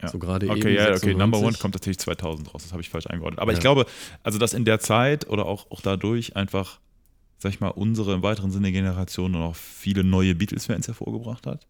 [0.01, 0.09] Ja.
[0.09, 1.17] So gerade Okay, eben ja, okay, 96.
[1.17, 3.39] Number One kommt tatsächlich 2000 raus, das habe ich falsch eingeordnet.
[3.39, 3.57] Aber Ja.
[3.57, 3.85] ich glaube,
[4.23, 6.79] also dass in der Zeit oder auch, auch dadurch einfach,
[7.39, 11.65] sag ich mal, unsere im weiteren Sinne Generation und auch viele neue Beatles-Fans hervorgebracht hat.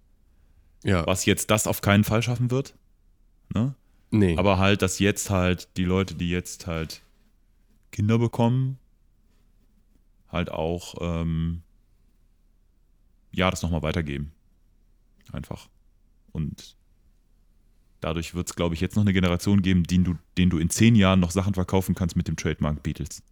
[0.83, 2.75] Ja, Was jetzt das auf keinen Fall schaffen wird.
[3.53, 3.73] Ne?
[4.11, 4.37] Nee.
[4.37, 7.01] Aber halt, dass jetzt halt die Leute, die jetzt halt
[7.91, 8.77] Kinder bekommen,
[10.29, 11.61] halt auch, ähm,
[13.31, 14.31] ja, das nochmal weitergeben.
[15.31, 15.69] Einfach.
[16.31, 16.75] Und
[17.99, 20.69] dadurch wird es, glaube ich, jetzt noch eine Generation geben, denen du, denen du in
[20.69, 23.23] zehn Jahren noch Sachen verkaufen kannst mit dem Trademark Beatles.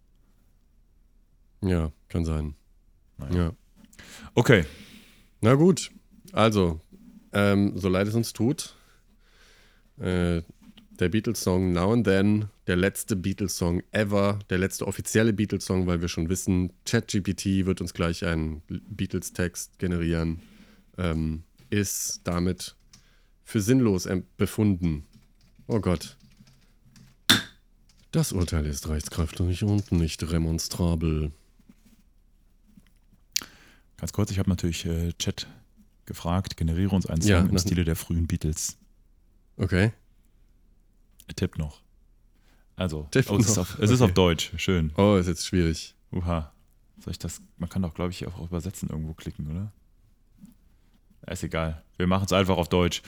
[1.62, 2.54] Ja, kann sein.
[3.18, 3.36] Naja.
[3.36, 3.52] Ja.
[4.34, 4.64] Okay.
[5.40, 5.90] Na gut,
[6.32, 6.80] also,
[7.32, 8.74] ähm, so leid es uns tut,
[9.98, 10.42] äh,
[10.96, 16.08] der Beatles-Song Now and Then, der letzte Beatles-Song ever, der letzte offizielle Beatles-Song, weil wir
[16.08, 20.40] schon wissen, ChatGPT wird uns gleich einen Beatles-Text generieren,
[20.98, 22.76] ähm, ist damit
[23.44, 25.06] für sinnlos befunden.
[25.66, 26.16] Oh Gott.
[28.10, 31.32] Das Urteil ist rechtskräftig und nicht remonstrabel.
[33.98, 35.46] Ganz kurz, ich habe natürlich äh, Chat
[36.06, 38.78] gefragt, generiere uns einen Song Ja, im Stile der frühen Beatles.
[39.56, 39.92] Okay.
[41.34, 41.80] Tipp noch.
[42.76, 43.62] Also, Tipp oh, es, ist noch.
[43.62, 44.10] auf, es ist Okay.
[44.10, 44.52] auf Deutsch.
[44.56, 44.92] Schön.
[44.96, 45.94] Oh, ist jetzt schwierig.
[46.12, 46.52] Uha.
[46.98, 47.40] Soll ich das?
[47.58, 49.72] Man kann doch, glaube ich, auch Übersetzen irgendwo klicken, oder?
[51.32, 51.82] Ist egal.
[51.96, 53.02] Wir machen es einfach auf Deutsch.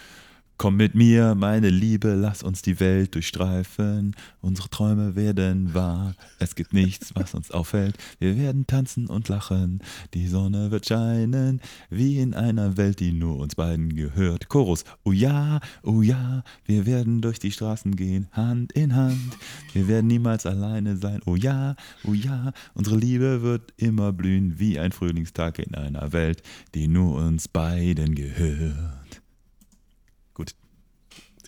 [0.60, 4.16] Komm mit mir, meine Liebe, lass uns die Welt durchstreifen.
[4.40, 6.16] Unsere Träume werden wahr.
[6.40, 7.96] Es gibt nichts, was uns auffällt.
[8.18, 9.78] Wir werden tanzen und lachen.
[10.14, 14.48] Die Sonne wird scheinen, wie in einer Welt, die nur uns beiden gehört.
[14.48, 14.82] Chorus.
[15.04, 19.38] Oh ja, oh ja, wir werden durch die Straßen gehen, Hand in Hand.
[19.74, 21.20] Wir werden niemals alleine sein.
[21.24, 26.42] Oh ja, oh ja, unsere Liebe wird immer blühen, wie ein Frühlingstag in einer Welt,
[26.74, 28.97] die nur uns beiden gehört.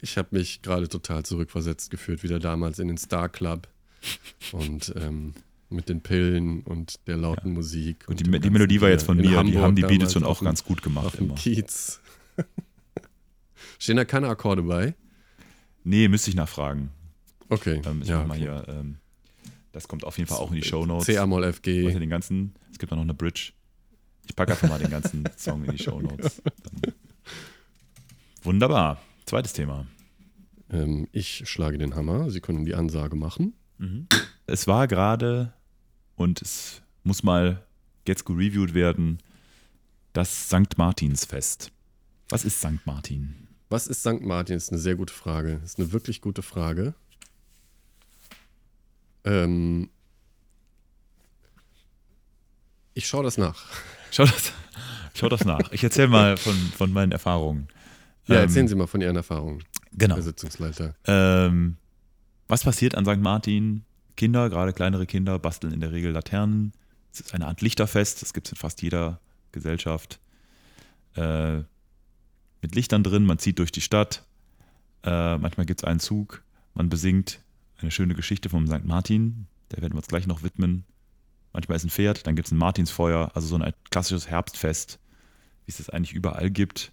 [0.02, 3.68] Ich habe mich gerade total zurückversetzt gefühlt, wieder damals in den Star Club
[4.52, 5.34] und ähm,
[5.68, 8.04] mit den Pillen und der lauten Musik.
[8.08, 9.22] Und die, dem die ganzen Melodie war jetzt von mir.
[9.22, 11.34] Die Hamburg haben die Beatles schon auch ganz gut gemacht Auf dem immer.
[11.34, 12.00] Kiez.
[13.78, 14.94] Stehen da keine Akkorde bei?
[15.84, 16.90] Nee, müsste ich nachfragen.
[17.48, 17.80] Okay.
[17.86, 18.38] Ähm, ich ja, mal okay.
[18.40, 18.64] hier.
[18.68, 18.96] Ähm,
[19.72, 21.06] das kommt auf jeden Fall auch in die Shownotes.
[21.06, 21.92] C-Amol Und FG.
[21.98, 23.52] den ganzen, es gibt auch noch eine Bridge.
[24.26, 26.42] Ich packe einfach mal den ganzen Song in die Shownotes.
[26.42, 26.94] Dann-
[28.42, 29.00] Wunderbar.
[29.30, 29.86] Zweites Thema.
[30.72, 32.32] Ähm, ich schlage den Hammer.
[32.32, 33.54] Sie können die Ansage machen.
[34.46, 35.52] Es war gerade
[36.16, 37.64] und es muss mal
[38.08, 39.18] jetzt gereviewt werden,
[40.14, 40.76] das St.
[40.78, 41.70] Martinsfest.
[42.28, 42.84] Was ist St.
[42.86, 43.46] Martin?
[43.68, 44.20] Was ist St.
[44.20, 44.56] Martin?
[44.56, 45.60] Ist eine sehr gute Frage.
[45.64, 46.94] Ist eine wirklich gute Frage.
[49.22, 49.90] Ähm,
[52.94, 53.64] ich schaue das nach.
[54.10, 54.52] Schau das,
[55.14, 55.70] schau das nach.
[55.70, 57.68] Ich erzähle mal von, von meinen Erfahrungen.
[58.26, 60.14] Ja, Ähm, erzählen Sie mal von Ihren Erfahrungen, Genau.
[60.16, 60.94] Herr Sitzungsleiter.
[61.06, 61.76] Ähm,
[62.48, 63.18] was passiert an St.
[63.18, 63.84] Martin?
[64.16, 66.72] Kinder, gerade kleinere Kinder, basteln in der Regel Laternen.
[67.12, 69.20] Es ist eine Art Lichterfest, das gibt es in fast jeder
[69.52, 70.20] Gesellschaft.
[71.16, 71.58] Äh,
[72.62, 74.24] mit Lichtern drin, man zieht durch die Stadt.
[75.02, 76.42] Äh, manchmal gibt es einen Zug,
[76.74, 77.40] man besingt
[77.78, 78.84] eine schöne Geschichte vom St.
[78.84, 80.84] Martin, der werden wir uns gleich noch widmen.
[81.52, 84.98] Manchmal ist ein Pferd, dann gibt es ein Martinsfeuer, also so ein klassisches Herbstfest,
[85.64, 86.92] wie es das eigentlich überall gibt.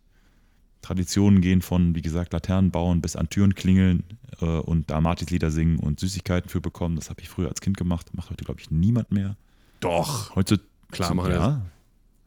[0.88, 4.04] Traditionen gehen von, wie gesagt, Laternen bauen bis an Türen klingeln
[4.40, 6.96] äh, und da Martinslieder singen und Süßigkeiten für bekommen.
[6.96, 8.14] Das habe ich früher als Kind gemacht.
[8.14, 9.36] Macht heute, glaube ich, niemand mehr.
[9.82, 10.34] Doch.
[10.36, 11.62] Heute Klar machen ja.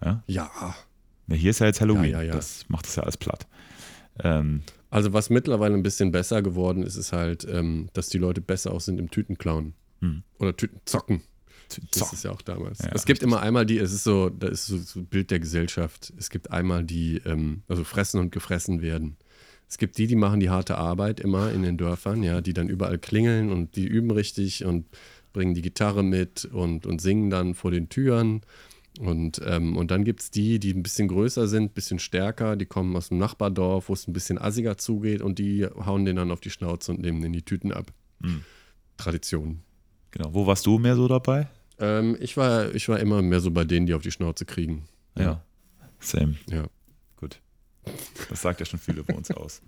[0.05, 0.23] ja.
[0.27, 0.51] Ja.
[1.29, 2.11] Ja, hier ist ja jetzt Halloween.
[2.11, 2.35] Ja, ja.
[2.35, 3.47] Das macht es ja alles platt.
[4.23, 8.43] Ähm, Also was mittlerweile ein bisschen besser geworden ist, ist halt, ähm, dass die Leute
[8.43, 9.73] besser auch sind im Tütenklauen.
[10.01, 10.23] Hm.
[10.39, 11.23] Oder Tütenzocken.
[11.93, 12.81] Das ist ja auch damals.
[12.81, 13.29] Ja, es gibt richtig.
[13.29, 16.13] immer einmal die, es ist so, da ist so, so ein Bild der Gesellschaft.
[16.19, 19.17] Es gibt einmal die, ähm, also fressen und gefressen werden.
[19.69, 22.69] Es gibt die, die machen die harte Arbeit immer in den Dörfern, ja, die dann
[22.69, 24.87] überall klingeln und die üben richtig und
[25.33, 28.41] bringen die Gitarre mit und, und singen dann vor den Türen.
[28.99, 32.57] Und, ähm, und dann gibt es die, die ein bisschen größer sind, ein bisschen stärker,
[32.57, 36.17] die kommen aus dem Nachbardorf, wo es ein bisschen assiger zugeht und die hauen den
[36.17, 37.93] dann auf die Schnauze und nehmen den die Tüten ab.
[38.23, 38.43] Hm.
[38.97, 39.63] Tradition.
[40.11, 40.35] Genau.
[40.35, 41.49] Wo warst du mehr so dabei?
[41.81, 44.85] Ähm, ich, war, ich war immer mehr so bei denen, die auf die Schnauze kriegen.
[45.19, 45.43] Ja.
[45.99, 46.37] Same.
[46.49, 46.67] Ja.
[47.17, 47.41] Gut.
[48.29, 49.63] Das sagt ja schon viel über uns aus.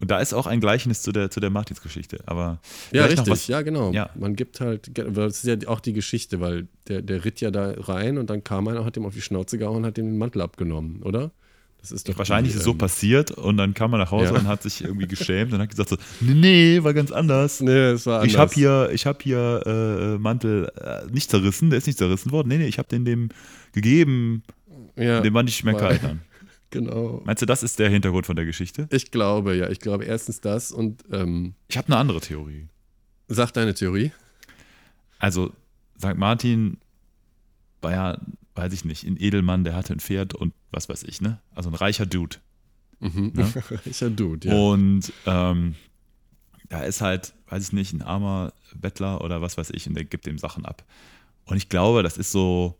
[0.00, 2.20] Und da ist auch ein Gleichnis zu der, zu der Martinsgeschichte.
[2.26, 2.60] Aber
[2.90, 3.92] Ja, richtig, ja, genau.
[3.92, 4.10] Ja.
[4.14, 7.50] Man gibt halt, weil das ist ja auch die Geschichte, weil der, der ritt ja
[7.50, 10.06] da rein und dann kam einer, hat ihm auf die Schnauze gehauen und hat ihm
[10.06, 11.32] den Mantel abgenommen, oder?
[11.80, 14.38] Das ist doch Wahrscheinlich ist so ähm, passiert und dann kam er nach Hause Ja.
[14.40, 17.60] und hat sich irgendwie geschämt und hat gesagt so, nee, nee, war ganz anders.
[17.60, 18.40] Nee, es war Ich anders.
[18.50, 22.48] habe hier, ich hab hier äh, Mantel äh, nicht zerrissen, der ist nicht zerrissen worden.
[22.48, 23.30] Nee, nee, ich habe den dem
[23.72, 24.42] gegeben,
[24.96, 26.20] ja, den war nicht mehr kalt an.
[26.70, 27.22] genau.
[27.24, 28.86] Meinst du, das ist der Hintergrund von der Geschichte?
[28.90, 32.66] Ich glaube, ja, ich glaube erstens das und ähm, Ich habe eine andere Theorie.
[33.28, 34.12] sag deine Theorie.
[35.18, 35.52] Also,
[35.98, 36.16] St.
[36.16, 36.78] Martin
[37.80, 38.18] war ja,
[38.54, 41.40] weiß ich nicht, ein Edelmann, der hatte ein Pferd und was weiß ich, ne?
[41.54, 42.36] Also ein reicher Dude.
[43.00, 43.32] Mhm.
[43.36, 43.46] Ja.
[43.86, 44.54] Reicher Dude, ja.
[44.54, 45.74] Und ähm,
[46.68, 50.04] da ist halt, weiß ich nicht, ein armer Bettler oder was weiß ich und der
[50.04, 50.84] gibt dem Sachen ab.
[51.46, 52.78] Und ich glaube, das ist so,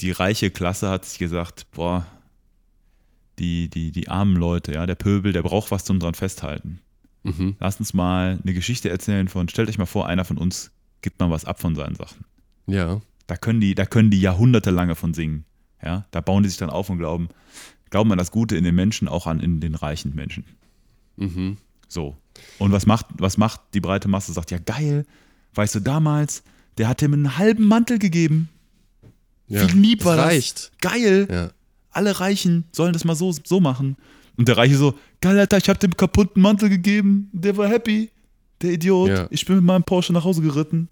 [0.00, 2.06] die reiche Klasse hat sich gesagt, boah,
[3.38, 6.80] die, die, die armen Leute, ja, der Pöbel, der braucht was zum dran festhalten.
[7.22, 7.56] Mhm.
[7.60, 11.20] Lasst uns mal eine Geschichte erzählen von, stellt euch mal vor, einer von uns gibt
[11.20, 12.24] mal was ab von seinen Sachen.
[12.66, 13.00] Ja.
[13.26, 15.44] Da können die, da können die jahrhundertelange von singen.
[15.84, 17.28] Ja, da bauen die sich dann auf und glauben,
[17.90, 20.44] glauben an das Gute in den Menschen, auch an in den reichen Menschen.
[21.16, 21.56] Mhm.
[21.88, 22.16] So.
[22.58, 24.32] Und was macht, was macht die breite Masse?
[24.32, 25.04] Sagt, ja geil,
[25.54, 26.42] weißt du, damals,
[26.78, 28.48] der hat ihm einen halben Mantel gegeben.
[29.48, 29.60] ja.
[29.68, 30.72] Wie lieb war das reicht.
[30.80, 31.50] Geil, Ja.
[31.90, 33.96] alle Reichen sollen das mal so, so machen.
[34.38, 38.10] Und der Reiche so, geil, Alter, ich hab dem kaputten Mantel gegeben, der war happy,
[38.62, 39.08] der Idiot.
[39.10, 39.26] Ja.
[39.30, 40.88] Ich bin mit meinem Porsche nach Hause geritten.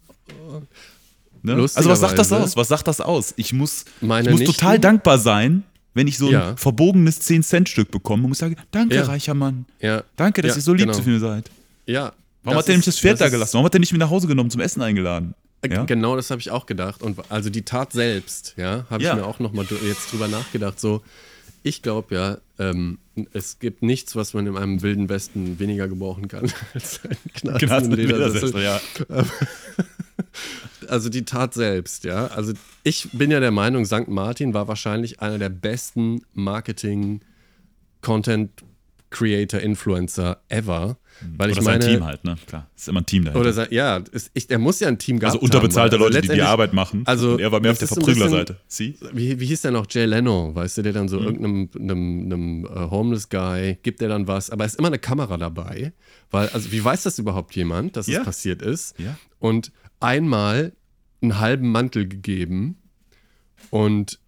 [1.43, 1.55] Ne?
[1.55, 2.57] Also was sagt das aus?
[2.57, 3.33] Was sagt das aus?
[3.37, 5.63] Ich muss, Meine ich muss Nichten- total dankbar sein,
[5.95, 6.57] wenn ich so ein Ja.
[6.57, 9.05] verbogenes 10-Cent-Stück bekomme und muss sagen, danke, Ja.
[9.05, 9.67] reicher Mann.
[9.81, 10.03] Ja.
[10.17, 10.93] Danke, dass Ja, ihr so lieb genau.
[10.99, 11.51] zu mir seid.
[11.87, 12.13] Ja,
[12.43, 13.55] Warum hat der nämlich das Pferd das da gelassen?
[13.55, 15.35] Warum hat der nicht mit nach Hause genommen, zum Essen eingeladen?
[15.63, 15.85] Äh, Ja?
[15.85, 17.03] Genau das habe ich auch gedacht.
[17.03, 19.11] Und also die Tat selbst, ja, habe Ja.
[19.11, 20.81] ich mir auch nochmal jetzt drüber nachgedacht.
[20.81, 21.03] So,
[21.63, 22.99] ich glaube ja, ähm,
[23.33, 27.01] es gibt nichts, was man in einem wilden Westen weniger gebrauchen kann als
[27.89, 28.53] mit Ledersessel.
[28.53, 28.81] Ledersessel, ja.
[30.89, 32.27] Also die Tat selbst, ja.
[32.29, 32.53] Also
[32.83, 34.09] ich bin ja der Meinung, St.
[34.09, 37.21] Martin war wahrscheinlich einer der besten Marketing,
[38.01, 38.51] Content
[39.11, 40.97] Creator, Influencer ever.
[41.37, 42.37] Weil Oder ich meine, sein Team halt, ne?
[42.47, 43.41] Klar, ist immer ein Team dahinter.
[43.41, 46.13] Oder sein, ja, ist, ich, der muss ja ein Team gehabt also unterbezahlte haben, weil-
[46.15, 47.03] Leute, die die Arbeit machen.
[47.05, 48.57] also, und er war mehr auf das der Verprüglerseite.
[49.13, 49.87] Wie, wie hieß der noch?
[49.91, 51.27] Jay Leno, weißt du, der dann so Mhm.
[51.27, 54.99] irgendeinem einem, einem, äh, Homeless Guy gibt der dann was, aber es ist immer eine
[54.99, 55.93] Kamera dabei,
[56.31, 58.21] weil, also wie weiß das überhaupt jemand, dass Ja.
[58.21, 58.99] es passiert ist?
[58.99, 59.19] Ja.
[59.41, 60.73] Und einmal
[61.21, 62.79] einen halben Mantel gegeben
[63.71, 64.19] und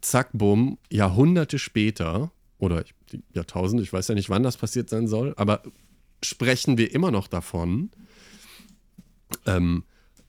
[0.00, 4.88] zack, bumm, Jahrhunderte später oder ich- die Jahrtausende, ich weiß ja nicht, wann das passiert
[4.88, 5.62] sein soll, aber
[6.22, 7.90] sprechen wir immer noch davon.
[9.46, 9.84] Ähm,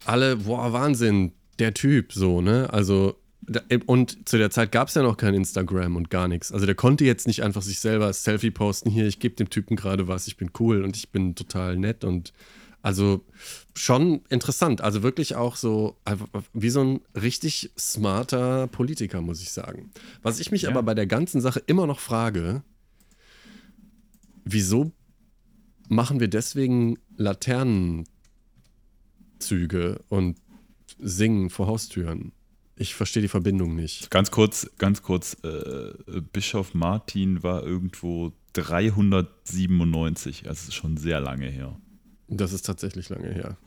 [0.05, 2.69] alle, boah, Wahnsinn, der Typ, so, ne?
[2.71, 3.15] Also,
[3.87, 6.51] und zu der Zeit gab es ja noch kein Instagram und gar nichts.
[6.51, 9.75] Also, der konnte jetzt nicht einfach sich selber Selfie posten, hier, ich gebe dem Typen
[9.75, 12.33] gerade was, ich bin cool und ich bin total nett und
[12.83, 13.23] also
[13.75, 14.81] schon interessant.
[14.81, 15.97] Also wirklich auch so,
[16.53, 19.91] wie so ein richtig smarter Politiker, muss ich sagen.
[20.23, 20.69] Was ich mich Ja.
[20.69, 22.63] aber bei der ganzen Sache immer noch frage,
[24.43, 24.91] wieso
[25.89, 28.05] machen wir deswegen Laternenzüge
[30.09, 30.37] und
[30.99, 32.31] singen vor Haustüren?
[32.75, 34.09] Ich verstehe die Verbindung nicht.
[34.09, 35.91] Ganz kurz, ganz kurz, äh,
[36.33, 41.79] Bischof Martin war irgendwo 397, also ist schon sehr lange her.
[42.27, 43.57] Das ist tatsächlich lange her.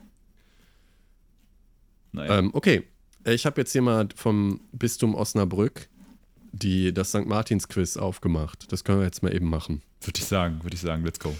[2.12, 2.38] Naja.
[2.38, 2.84] Ähm, okay,
[3.24, 5.88] ich habe jetzt hier mal vom Bistum Osnabrück
[6.54, 7.26] die, das St.
[7.26, 8.70] Martins-Quiz aufgemacht.
[8.72, 9.82] Das können wir jetzt mal eben machen.
[10.00, 11.34] würde ich sagen, würde ich sagen, let's go.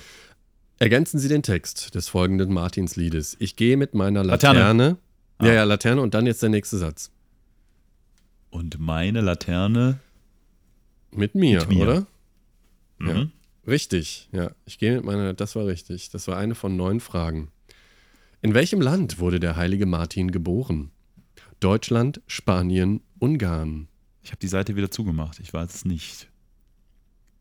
[0.79, 3.37] Ergänzen Sie den Text des folgenden Martinsliedes.
[3.39, 4.59] Ich gehe mit meiner Laterne.
[4.59, 4.97] Laterne.
[5.39, 5.47] Ah.
[5.47, 7.11] Ja, ja, Laterne und dann jetzt der nächste Satz.
[8.51, 10.01] Und meine Laterne,
[11.13, 11.83] Mit mir, Mit mir.
[11.83, 12.07] oder?
[12.99, 13.09] mhm.
[13.09, 13.27] Ja.
[13.67, 14.51] Richtig, ja.
[14.67, 16.11] Ich gehe mit meiner, das war richtig.
[16.11, 17.49] Das war eine von neun Fragen.
[18.43, 20.91] In welchem Land wurde der heilige Martin geboren?
[21.61, 23.89] Deutschland, Spanien, Ungarn.
[24.25, 26.29] Ich habe die Seite wieder zugemacht, ich weiß es nicht.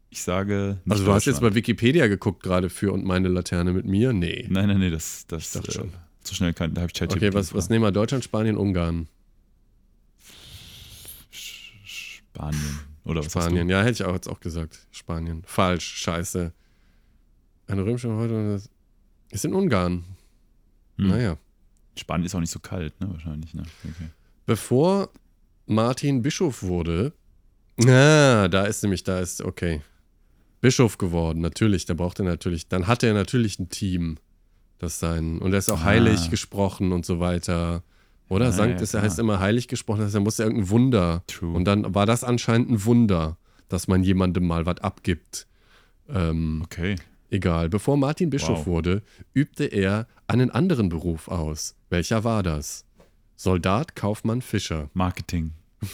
[0.09, 3.71] Ich sage nicht Also du hast jetzt bei Wikipedia geguckt gerade für und meine Laterne
[3.71, 4.13] mit mir?
[4.13, 4.45] Nee.
[4.49, 5.93] Nein, nein, nee, das, das Ich dachte äh, schon.
[6.23, 7.91] so schnell kann, da habe ich ChatGPT Okay, was, was nehmen wir?
[7.91, 9.07] Deutschland, Spanien, Ungarn.
[11.31, 12.79] Spanien.
[13.05, 14.85] Oder was Spanien, ja, hätte ich auch jetzt auch gesagt.
[14.91, 15.41] Spanien.
[15.45, 16.53] Falsch, scheiße.
[17.67, 18.61] Eine römische heute.
[19.31, 20.03] Ist in Ungarn.
[20.97, 21.07] Hm.
[21.07, 21.37] Naja.
[21.95, 23.09] Spanien ist auch nicht so kalt, ne?
[23.09, 23.63] Wahrscheinlich, ne?
[23.83, 24.09] Okay.
[24.45, 25.09] Bevor
[25.65, 27.13] Martin Bischof wurde,
[27.81, 29.81] ah, da ist nämlich, da ist, okay.
[30.61, 34.17] Bischof geworden, natürlich, da braucht er natürlich, dann hatte er natürlich ein Team,
[34.79, 35.85] das sein, und er ist auch Ah.
[35.85, 37.83] heilig gesprochen und so weiter.
[38.29, 38.47] Oder?
[38.47, 41.23] Ah, Sankt ja, ist, er heißt immer heilig gesprochen, das heißt, er musste irgendein Wunder.
[41.27, 41.53] True.
[41.53, 43.37] Und dann war das anscheinend ein Wunder,
[43.69, 45.47] dass man jemandem mal was abgibt.
[46.09, 46.95] Ähm, Okay.
[47.29, 47.67] Egal.
[47.67, 48.65] Bevor Martin Bischof Wow.
[48.67, 49.01] wurde,
[49.33, 51.75] übte er einen anderen Beruf aus.
[51.89, 52.85] Welcher war das?
[53.43, 54.89] Soldat, Kaufmann, Fischer.
[54.93, 55.51] Marketing.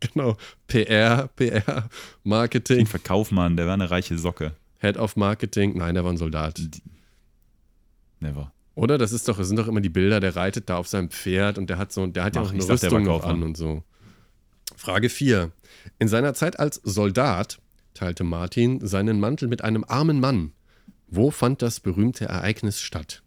[0.00, 0.36] Genau.
[0.68, 1.88] PR, PR,
[2.22, 4.52] Marketing, Verkaufmann, der war eine reiche Socke.
[4.78, 5.76] Head of Marketing.
[5.76, 6.60] Nein, der war ein Soldat.
[8.20, 8.52] Never.
[8.76, 8.96] Oder?
[8.96, 11.58] Das ist doch, das sind doch immer die Bilder, der reitet da auf seinem Pferd
[11.58, 13.56] und der hat so, der hat ja Ach, auch eine dachte, Rüstung noch an und
[13.56, 13.82] so.
[14.76, 15.50] Frage 4.
[15.98, 17.58] In seiner Zeit als Soldat
[17.94, 20.52] teilte Martin seinen Mantel mit einem armen Mann.
[21.08, 23.22] Wo fand das berühmte Ereignis statt?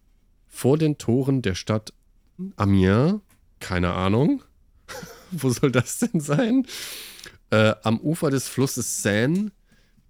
[0.47, 1.91] Vor den Toren der Stadt
[2.55, 3.19] Amiens?
[3.61, 4.43] Keine Ahnung.
[5.31, 6.67] Wo soll das denn sein?
[7.49, 9.51] Äh, am Ufer des Flusses Seine,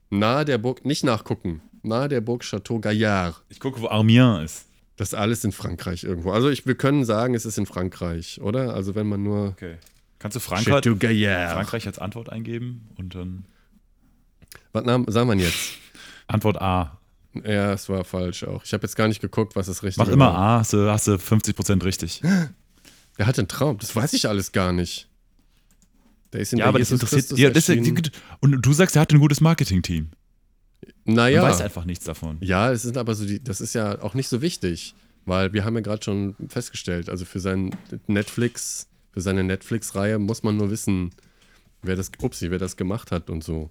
[0.09, 3.43] nahe der Burg, nicht nachgucken, nahe der Burg Château Gaillard.
[3.49, 4.65] Ich gucke, wo Armien ist.
[4.95, 6.31] Das ist alles in Frankreich irgendwo.
[6.31, 8.73] Also ich, wir können sagen, es ist in Frankreich, oder?
[8.73, 9.77] Also wenn man nur Okay.
[10.19, 10.65] Kannst du Frankreich.
[11.53, 13.45] Frankreich als Antwort eingeben und dann
[14.71, 15.71] Was nahm, sagen wir jetzt?
[16.27, 16.99] Antwort A.
[17.33, 18.63] Ja, es war falsch auch.
[18.63, 21.07] Ich habe jetzt gar nicht geguckt, was das richtig Mach immer A, hast du, hast
[21.07, 22.21] du 50% richtig.
[23.17, 23.77] Der hat einen Traum.
[23.77, 25.07] Das weiß ich alles gar nicht.
[26.33, 27.21] Der ist in Ja, der aber das Jesus interessiert.
[27.21, 28.11] Christus Ja, das, erschienen.
[28.39, 30.09] und du sagst, er hat ein gutes Marketing-Team.
[31.05, 31.43] Naja.
[31.43, 32.37] weißt einfach nichts davon.
[32.41, 34.95] Ja, es sind aber so die, das ist ja auch nicht so wichtig,
[35.25, 37.75] weil wir haben ja gerade schon festgestellt, also für sein
[38.07, 41.11] Netflix, für seine Netflix-Reihe muss man nur wissen,
[41.81, 43.69] wer das, upsie, wer das gemacht hat und so.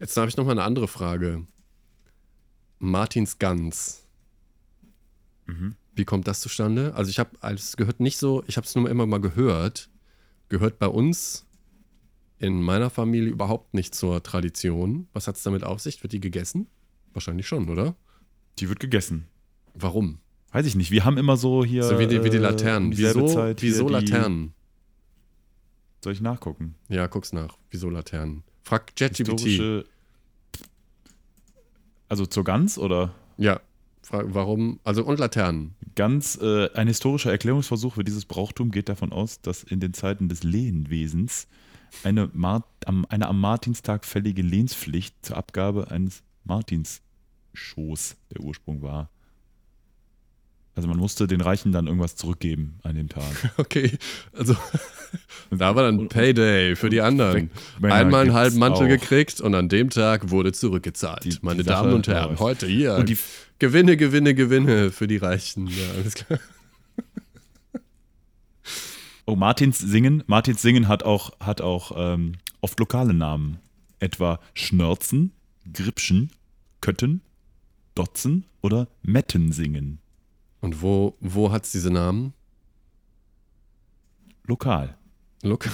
[0.00, 1.44] Jetzt habe ich noch mal eine andere Frage.
[2.78, 4.04] Martins Gans.
[5.46, 5.74] Mhm.
[5.98, 6.94] Wie kommt das zustande?
[6.94, 9.90] Also ich habe, es gehört nicht so, ich habe es nur immer mal gehört,
[10.48, 11.44] gehört bei uns
[12.38, 15.08] in meiner Familie überhaupt nicht zur Tradition.
[15.12, 16.00] Was hat es damit auf sich?
[16.02, 16.68] Wird die gegessen?
[17.12, 17.96] Wahrscheinlich schon, oder?
[18.60, 19.26] Die wird gegessen.
[19.74, 20.20] Warum?
[20.52, 20.92] Weiß ich nicht.
[20.92, 21.82] Wir haben immer so hier.
[21.82, 22.92] So wie die, wie die äh, Laternen.
[22.92, 24.54] dieselbe Wieso, Zeit wieso Laternen?
[26.02, 26.76] Soll ich nachgucken?
[26.88, 27.58] Ja, guck's nach.
[27.70, 28.44] Wieso Laternen?
[28.62, 29.84] Frag ChatGPT.
[32.08, 33.14] Also zur Gans oder?
[33.36, 33.60] Ja.
[34.10, 34.80] Warum?
[34.84, 35.74] Also und Laternen.
[35.94, 40.28] Ganz äh, ein historischer Erklärungsversuch für dieses Brauchtum geht davon aus, dass in den Zeiten
[40.28, 41.46] des Lehenwesens
[42.04, 49.10] eine, Mar am, eine am Martinstag fällige Lehnspflicht zur Abgabe eines Martinsschoß der Ursprung war.
[50.74, 53.24] Also man musste den Reichen dann irgendwas zurückgeben an dem Tag.
[53.56, 53.98] Okay.
[54.32, 54.54] Also
[55.50, 57.50] da war dann Payday für die anderen.
[57.82, 58.88] Einmal einen halben Mantel auch.
[58.88, 61.24] gekriegt und an dem Tag wurde zurückgezahlt.
[61.24, 62.94] Die- die Meine Sache Damen und Herren, heute hier.
[62.94, 63.18] Und die-
[63.58, 65.66] Gewinne, Gewinne, Gewinne für die Reichen.
[65.66, 66.38] Ja, alles klar.
[69.26, 70.22] Oh, Martins Singen.
[70.26, 73.58] Martins Singen hat auch, hat auch ähm, oft lokale Namen.
[73.98, 75.32] Etwa Schnörzen,
[75.70, 76.30] Gripschen,
[76.80, 77.20] Kötten,
[77.94, 79.98] Dotzen oder Mettensingen.
[80.60, 82.32] Und wo, wo hat es diese Namen?
[84.44, 84.96] Lokal.
[85.42, 85.68] Look.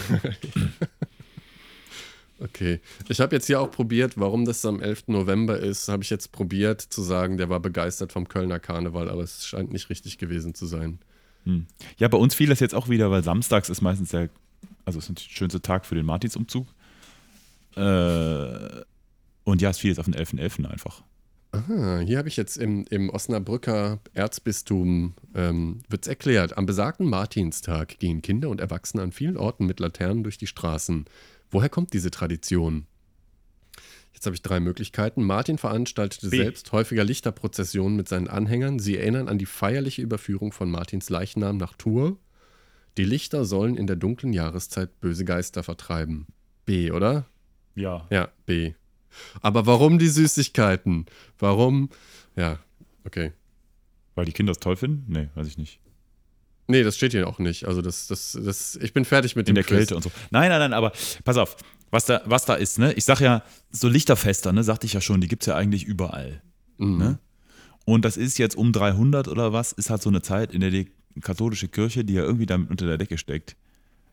[2.44, 2.80] Okay.
[3.08, 5.08] Ich habe jetzt hier auch probiert, warum das am 11.
[5.08, 9.22] November ist, habe ich jetzt probiert zu sagen, der war begeistert vom Kölner Karneval, aber
[9.22, 10.98] es scheint nicht richtig gewesen zu sein.
[11.44, 11.66] Hm.
[11.98, 14.30] Ja, bei uns fiel das jetzt auch wieder, weil samstags ist meistens der,
[14.84, 16.66] also ist der schönste Tag für den Martinsumzug.
[17.76, 18.82] Äh,
[19.44, 20.66] und ja, es fiel jetzt auf den 11.11.
[20.66, 21.02] einfach.
[21.54, 27.06] Aha, hier habe ich jetzt im, im Osnabrücker Erzbistum, ähm, wird es erklärt, am besagten
[27.06, 31.04] Martinstag gehen Kinder und Erwachsene an vielen Orten mit Laternen durch die Straßen.
[31.50, 32.86] Woher kommt diese Tradition?
[34.12, 35.24] Jetzt habe ich drei Möglichkeiten.
[35.24, 36.36] Martin veranstaltete B.
[36.38, 38.78] selbst häufiger Lichterprozessionen mit seinen Anhängern.
[38.78, 42.14] Sie erinnern an die feierliche Überführung von Martins Leichnam nach Tours.
[42.96, 46.26] Die Lichter sollen in der dunklen Jahreszeit böse Geister vertreiben.
[46.64, 47.26] B, oder?
[47.74, 48.06] Ja.
[48.10, 48.74] Ja, B.
[49.42, 51.06] Aber warum die Süßigkeiten?
[51.38, 51.90] Warum?
[52.36, 52.60] Ja,
[53.04, 53.32] okay.
[54.14, 55.04] Weil die Kinder es toll finden?
[55.12, 55.80] Nee, weiß ich nicht.
[56.66, 57.66] Nee, das steht hier auch nicht.
[57.66, 60.10] Also das, das, das, ich bin fertig mit In dem der Kälte und so.
[60.30, 60.92] Nein, nein, nein, aber
[61.24, 61.56] pass auf,
[61.90, 62.92] was da, was da ist, ne?
[62.94, 65.84] Ich sag ja, so Lichterfester, ne, sagte ich ja schon, die gibt es ja eigentlich
[65.84, 66.42] überall.
[66.78, 66.98] Mhm.
[66.98, 67.18] Ne?
[67.84, 70.70] Und das ist jetzt um 300 oder was, ist halt so eine Zeit, in der
[70.70, 70.90] die
[71.20, 73.56] katholische Kirche, die ja irgendwie damit unter der Decke steckt,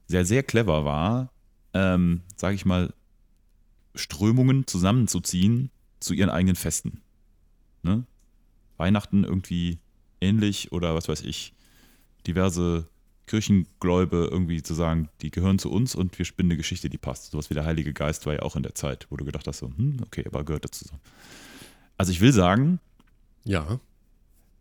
[0.07, 1.31] sehr, sehr clever war,
[1.73, 2.93] ähm, sage ich mal,
[3.95, 7.01] Strömungen zusammenzuziehen zu ihren eigenen Festen.
[7.83, 8.03] Ne?
[8.77, 9.79] Weihnachten irgendwie
[10.19, 11.53] ähnlich oder was weiß ich,
[12.27, 12.87] diverse
[13.27, 17.31] Kirchengläube irgendwie zu sagen, die gehören zu uns und wir spinnen eine Geschichte, die passt.
[17.31, 19.59] Sowas wie der Heilige Geist war ja auch in der Zeit, wo du gedacht hast,
[19.59, 20.85] so, hm, okay, aber gehört dazu.
[20.85, 20.95] so.
[21.97, 22.79] Also ich will sagen,
[23.45, 23.79] Ja.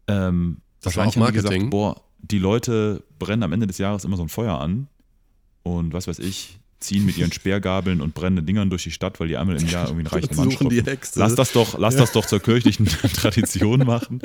[0.07, 1.71] ähm, Das war auch haben die gesagt, Marketing.
[1.71, 4.89] boah, die Leute brennen am Ende des Jahres immer so ein Feuer an
[5.63, 9.29] und was weiß ich, ziehen mit ihren Speergabeln und brennenden Dingern durch die Stadt, weil
[9.29, 10.83] die einmal im Jahr irgendwie einen reichen Mann Suchen die.
[10.83, 11.19] Hexe.
[11.19, 14.21] Lass das doch, lass das doch zur kirchlichen Tradition machen.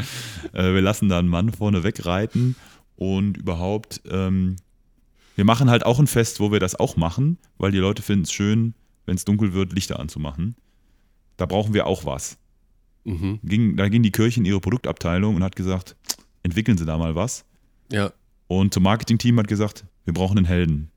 [0.54, 2.56] Äh, wir lassen da einen Mann vorne wegreiten
[2.96, 4.56] und überhaupt, ähm,
[5.36, 8.24] wir machen halt auch ein Fest, wo wir das auch machen, weil die Leute finden
[8.24, 8.74] es schön,
[9.06, 10.56] wenn es dunkel wird, Lichter anzumachen.
[11.38, 12.38] Da brauchen wir auch was.
[13.04, 13.40] Mhm.
[13.44, 15.96] Ging, da ging die Kirche in ihre Produktabteilung und hat gesagt,
[16.44, 17.46] entwickeln Sie da mal was.
[17.92, 18.12] Ja.
[18.48, 20.90] Und zum Marketingteam hat gesagt, wir brauchen einen Helden.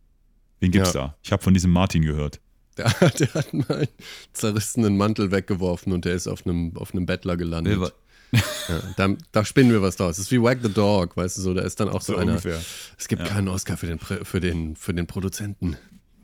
[0.60, 1.00] Wen gibt's Ja.
[1.08, 1.16] da?
[1.22, 2.40] Ich habe von diesem Martin gehört.
[2.76, 3.88] Der, der hat mal einen
[4.32, 7.92] zerrissenen Mantel weggeworfen und der ist auf einem, auf einem Bettler gelandet.
[8.32, 10.16] Ja, da, da spinnen wir was draus.
[10.16, 11.54] Das ist wie Wag the Dog, weißt du so.
[11.54, 12.32] Da ist dann auch so, So einer.
[12.32, 12.60] ungefähr.
[12.98, 13.28] Es gibt Ja.
[13.28, 15.76] keinen Oscar für den, für, den, für den Produzenten.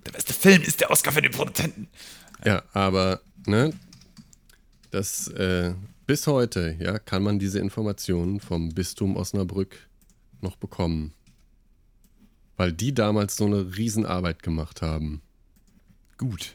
[0.06, 1.88] Der beste Film ist der Oscar für den Produzenten.
[2.44, 3.72] Ja, aber ne,
[4.90, 5.74] das äh,
[6.06, 9.88] bis heute, ja, kann man diese Informationen vom Bistum Osnabrück
[10.42, 11.14] noch bekommen.
[12.58, 15.22] Weil die damals so eine Riesenarbeit gemacht haben.
[16.18, 16.54] Gut.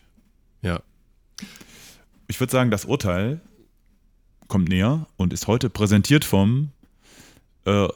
[0.62, 0.82] Ja.
[2.28, 3.42] Ich würde sagen, das Urteil
[4.50, 6.72] kommt näher und ist heute präsentiert vom
[7.66, 7.88] äh,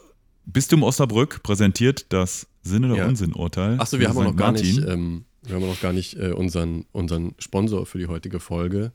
[0.45, 3.07] Bistum Osnabrück, präsentiert das Sinn- oder Ja.
[3.07, 3.79] Unsinn-Urteil.
[3.79, 7.35] Achso, wir haben noch gar nicht, ähm, wir haben noch gar nicht äh, unseren, unseren
[7.39, 8.93] Sponsor für die heutige Folge.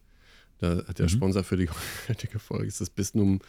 [0.61, 1.09] Da, der Mhm.
[1.11, 1.68] Sponsor für die
[2.09, 3.40] heutige Folge ist das Bistum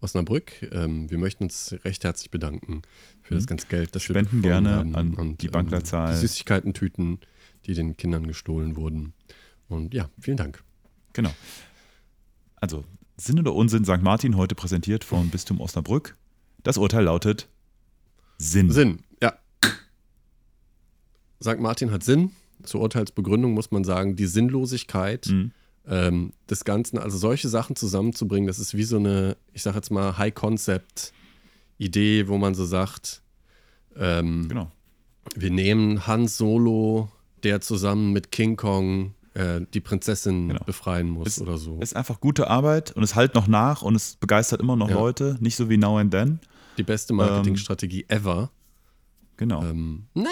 [0.00, 0.52] Osnabrück.
[0.72, 2.82] Ähm, wir möchten uns recht herzlich bedanken
[3.22, 3.48] für das Mhm.
[3.48, 6.08] ganze Geld, das Spenden wir gerne haben an und, die Bankleitzahl.
[6.10, 7.18] Ähm, die Süßigkeiten-Tüten,
[7.66, 9.12] die den Kindern gestohlen wurden.
[9.68, 10.62] Und ja, vielen Dank.
[11.12, 11.32] Genau.
[12.56, 12.84] Also,
[13.16, 14.02] Sinn oder Unsinn St.
[14.02, 16.16] Martin, heute präsentiert vom Bistum Osnabrück.
[16.62, 17.48] Das Urteil lautet
[18.38, 18.70] Sinn.
[18.70, 19.32] Sinn, ja.
[21.42, 21.58] St.
[21.60, 22.32] Martin hat Sinn.
[22.62, 25.52] Zur Urteilsbegründung muss man sagen, die Sinnlosigkeit Mhm.
[25.88, 29.90] ähm, des Ganzen, also solche Sachen zusammenzubringen, das ist wie so eine, ich sag jetzt
[29.90, 33.22] mal, High-Concept-Idee, wo man so sagt,
[33.96, 34.70] ähm, Genau.
[35.36, 37.08] wir nehmen Han Solo,
[37.44, 40.64] der zusammen mit King Kong äh, die Prinzessin Genau.
[40.64, 41.78] befreien muss Es- oder so.
[41.80, 44.96] Ist einfach gute Arbeit und es halt noch nach und es begeistert immer noch Ja.
[44.96, 45.36] Leute.
[45.40, 46.40] Nicht so wie Now and Then.
[46.78, 48.50] Die beste Marketingstrategie ever.
[49.36, 49.62] Genau.
[49.62, 50.30] Ähm, na,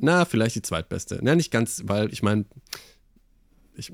[0.00, 1.18] na, vielleicht die zweitbeste.
[1.22, 2.44] Na, nicht ganz, weil ich meine,
[3.74, 3.92] ich,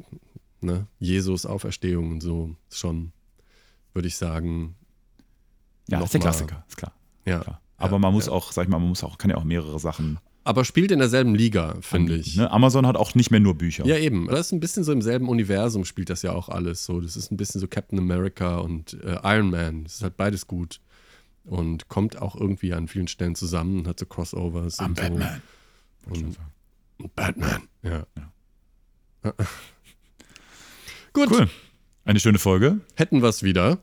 [0.61, 3.13] ne, Jesus Auferstehung und so ist schon,
[3.95, 4.77] würde ich sagen,
[5.89, 6.93] ja, ist der Klassiker, ist klar.
[7.27, 7.41] ja.
[7.41, 7.61] klar.
[7.77, 8.33] Aber ja, man muss ja.
[8.33, 10.19] auch, sag ich mal, man muss auch, kann ja auch mehrere Sachen.
[10.45, 12.37] Aber spielt in derselben Liga, finde ich.
[12.37, 12.51] Ne?
[12.51, 13.87] Amazon hat auch nicht mehr nur Bücher.
[13.87, 14.27] Ja, eben.
[14.29, 17.01] Das ist ein bisschen so im selben Universum spielt das ja auch alles so.
[17.01, 19.85] Das ist ein bisschen so Captain America und äh, Iron Man.
[19.85, 20.81] Das ist halt beides gut.
[21.45, 24.79] Und kommt auch irgendwie an vielen Stellen zusammen und hat so Crossovers.
[24.81, 25.43] Am und Batman.
[26.13, 26.27] So.
[26.99, 27.63] Und Batman.
[27.83, 28.07] Ja.
[29.25, 29.33] Ja.
[31.15, 31.31] gut.
[31.31, 31.49] Cool.
[32.05, 32.81] Eine schöne Folge.
[32.97, 33.79] Hätten wir es wieder.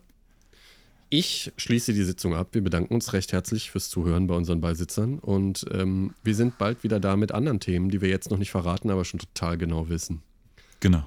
[1.13, 2.47] Ich schließe die Sitzung ab.
[2.53, 5.19] Wir bedanken uns recht herzlich fürs Zuhören bei unseren Beisitzern.
[5.19, 8.49] Und ähm, wir sind bald wieder da mit anderen Themen, die wir jetzt noch nicht
[8.49, 10.21] verraten, aber schon total genau wissen.
[10.79, 11.03] Genau.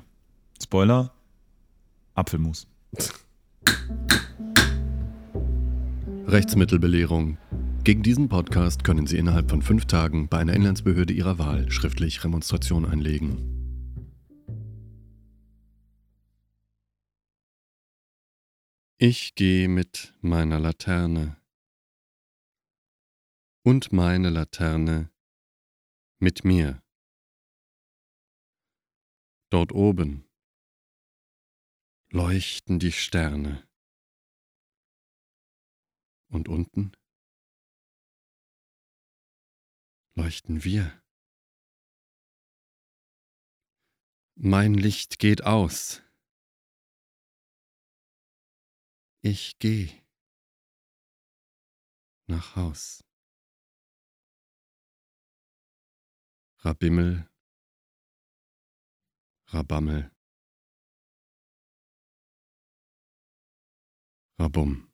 [0.63, 1.11] Spoiler:
[2.15, 2.67] Apfelmus.
[6.27, 7.39] Rechtsmittelbelehrung.
[7.83, 12.23] Gegen diesen Podcast können Sie innerhalb von fünf Tagen bei einer Inlandsbehörde Ihrer Wahl schriftlich
[12.25, 13.54] Remonstration einlegen.
[18.97, 21.37] Ich gehe mit meiner Laterne.
[23.65, 25.13] Und meine Laterne
[26.21, 26.81] mit mir.
[29.51, 30.29] Dort oben
[32.11, 33.69] leuchten die Sterne.
[36.29, 36.93] Und unten
[40.15, 41.03] leuchten wir.
[44.37, 46.04] Mein Licht geht aus.
[49.27, 49.89] Ich geh
[52.27, 53.03] nach Haus.
[56.59, 57.27] Rabimmel,
[59.47, 60.11] Rabammel,
[64.39, 64.94] Rabum.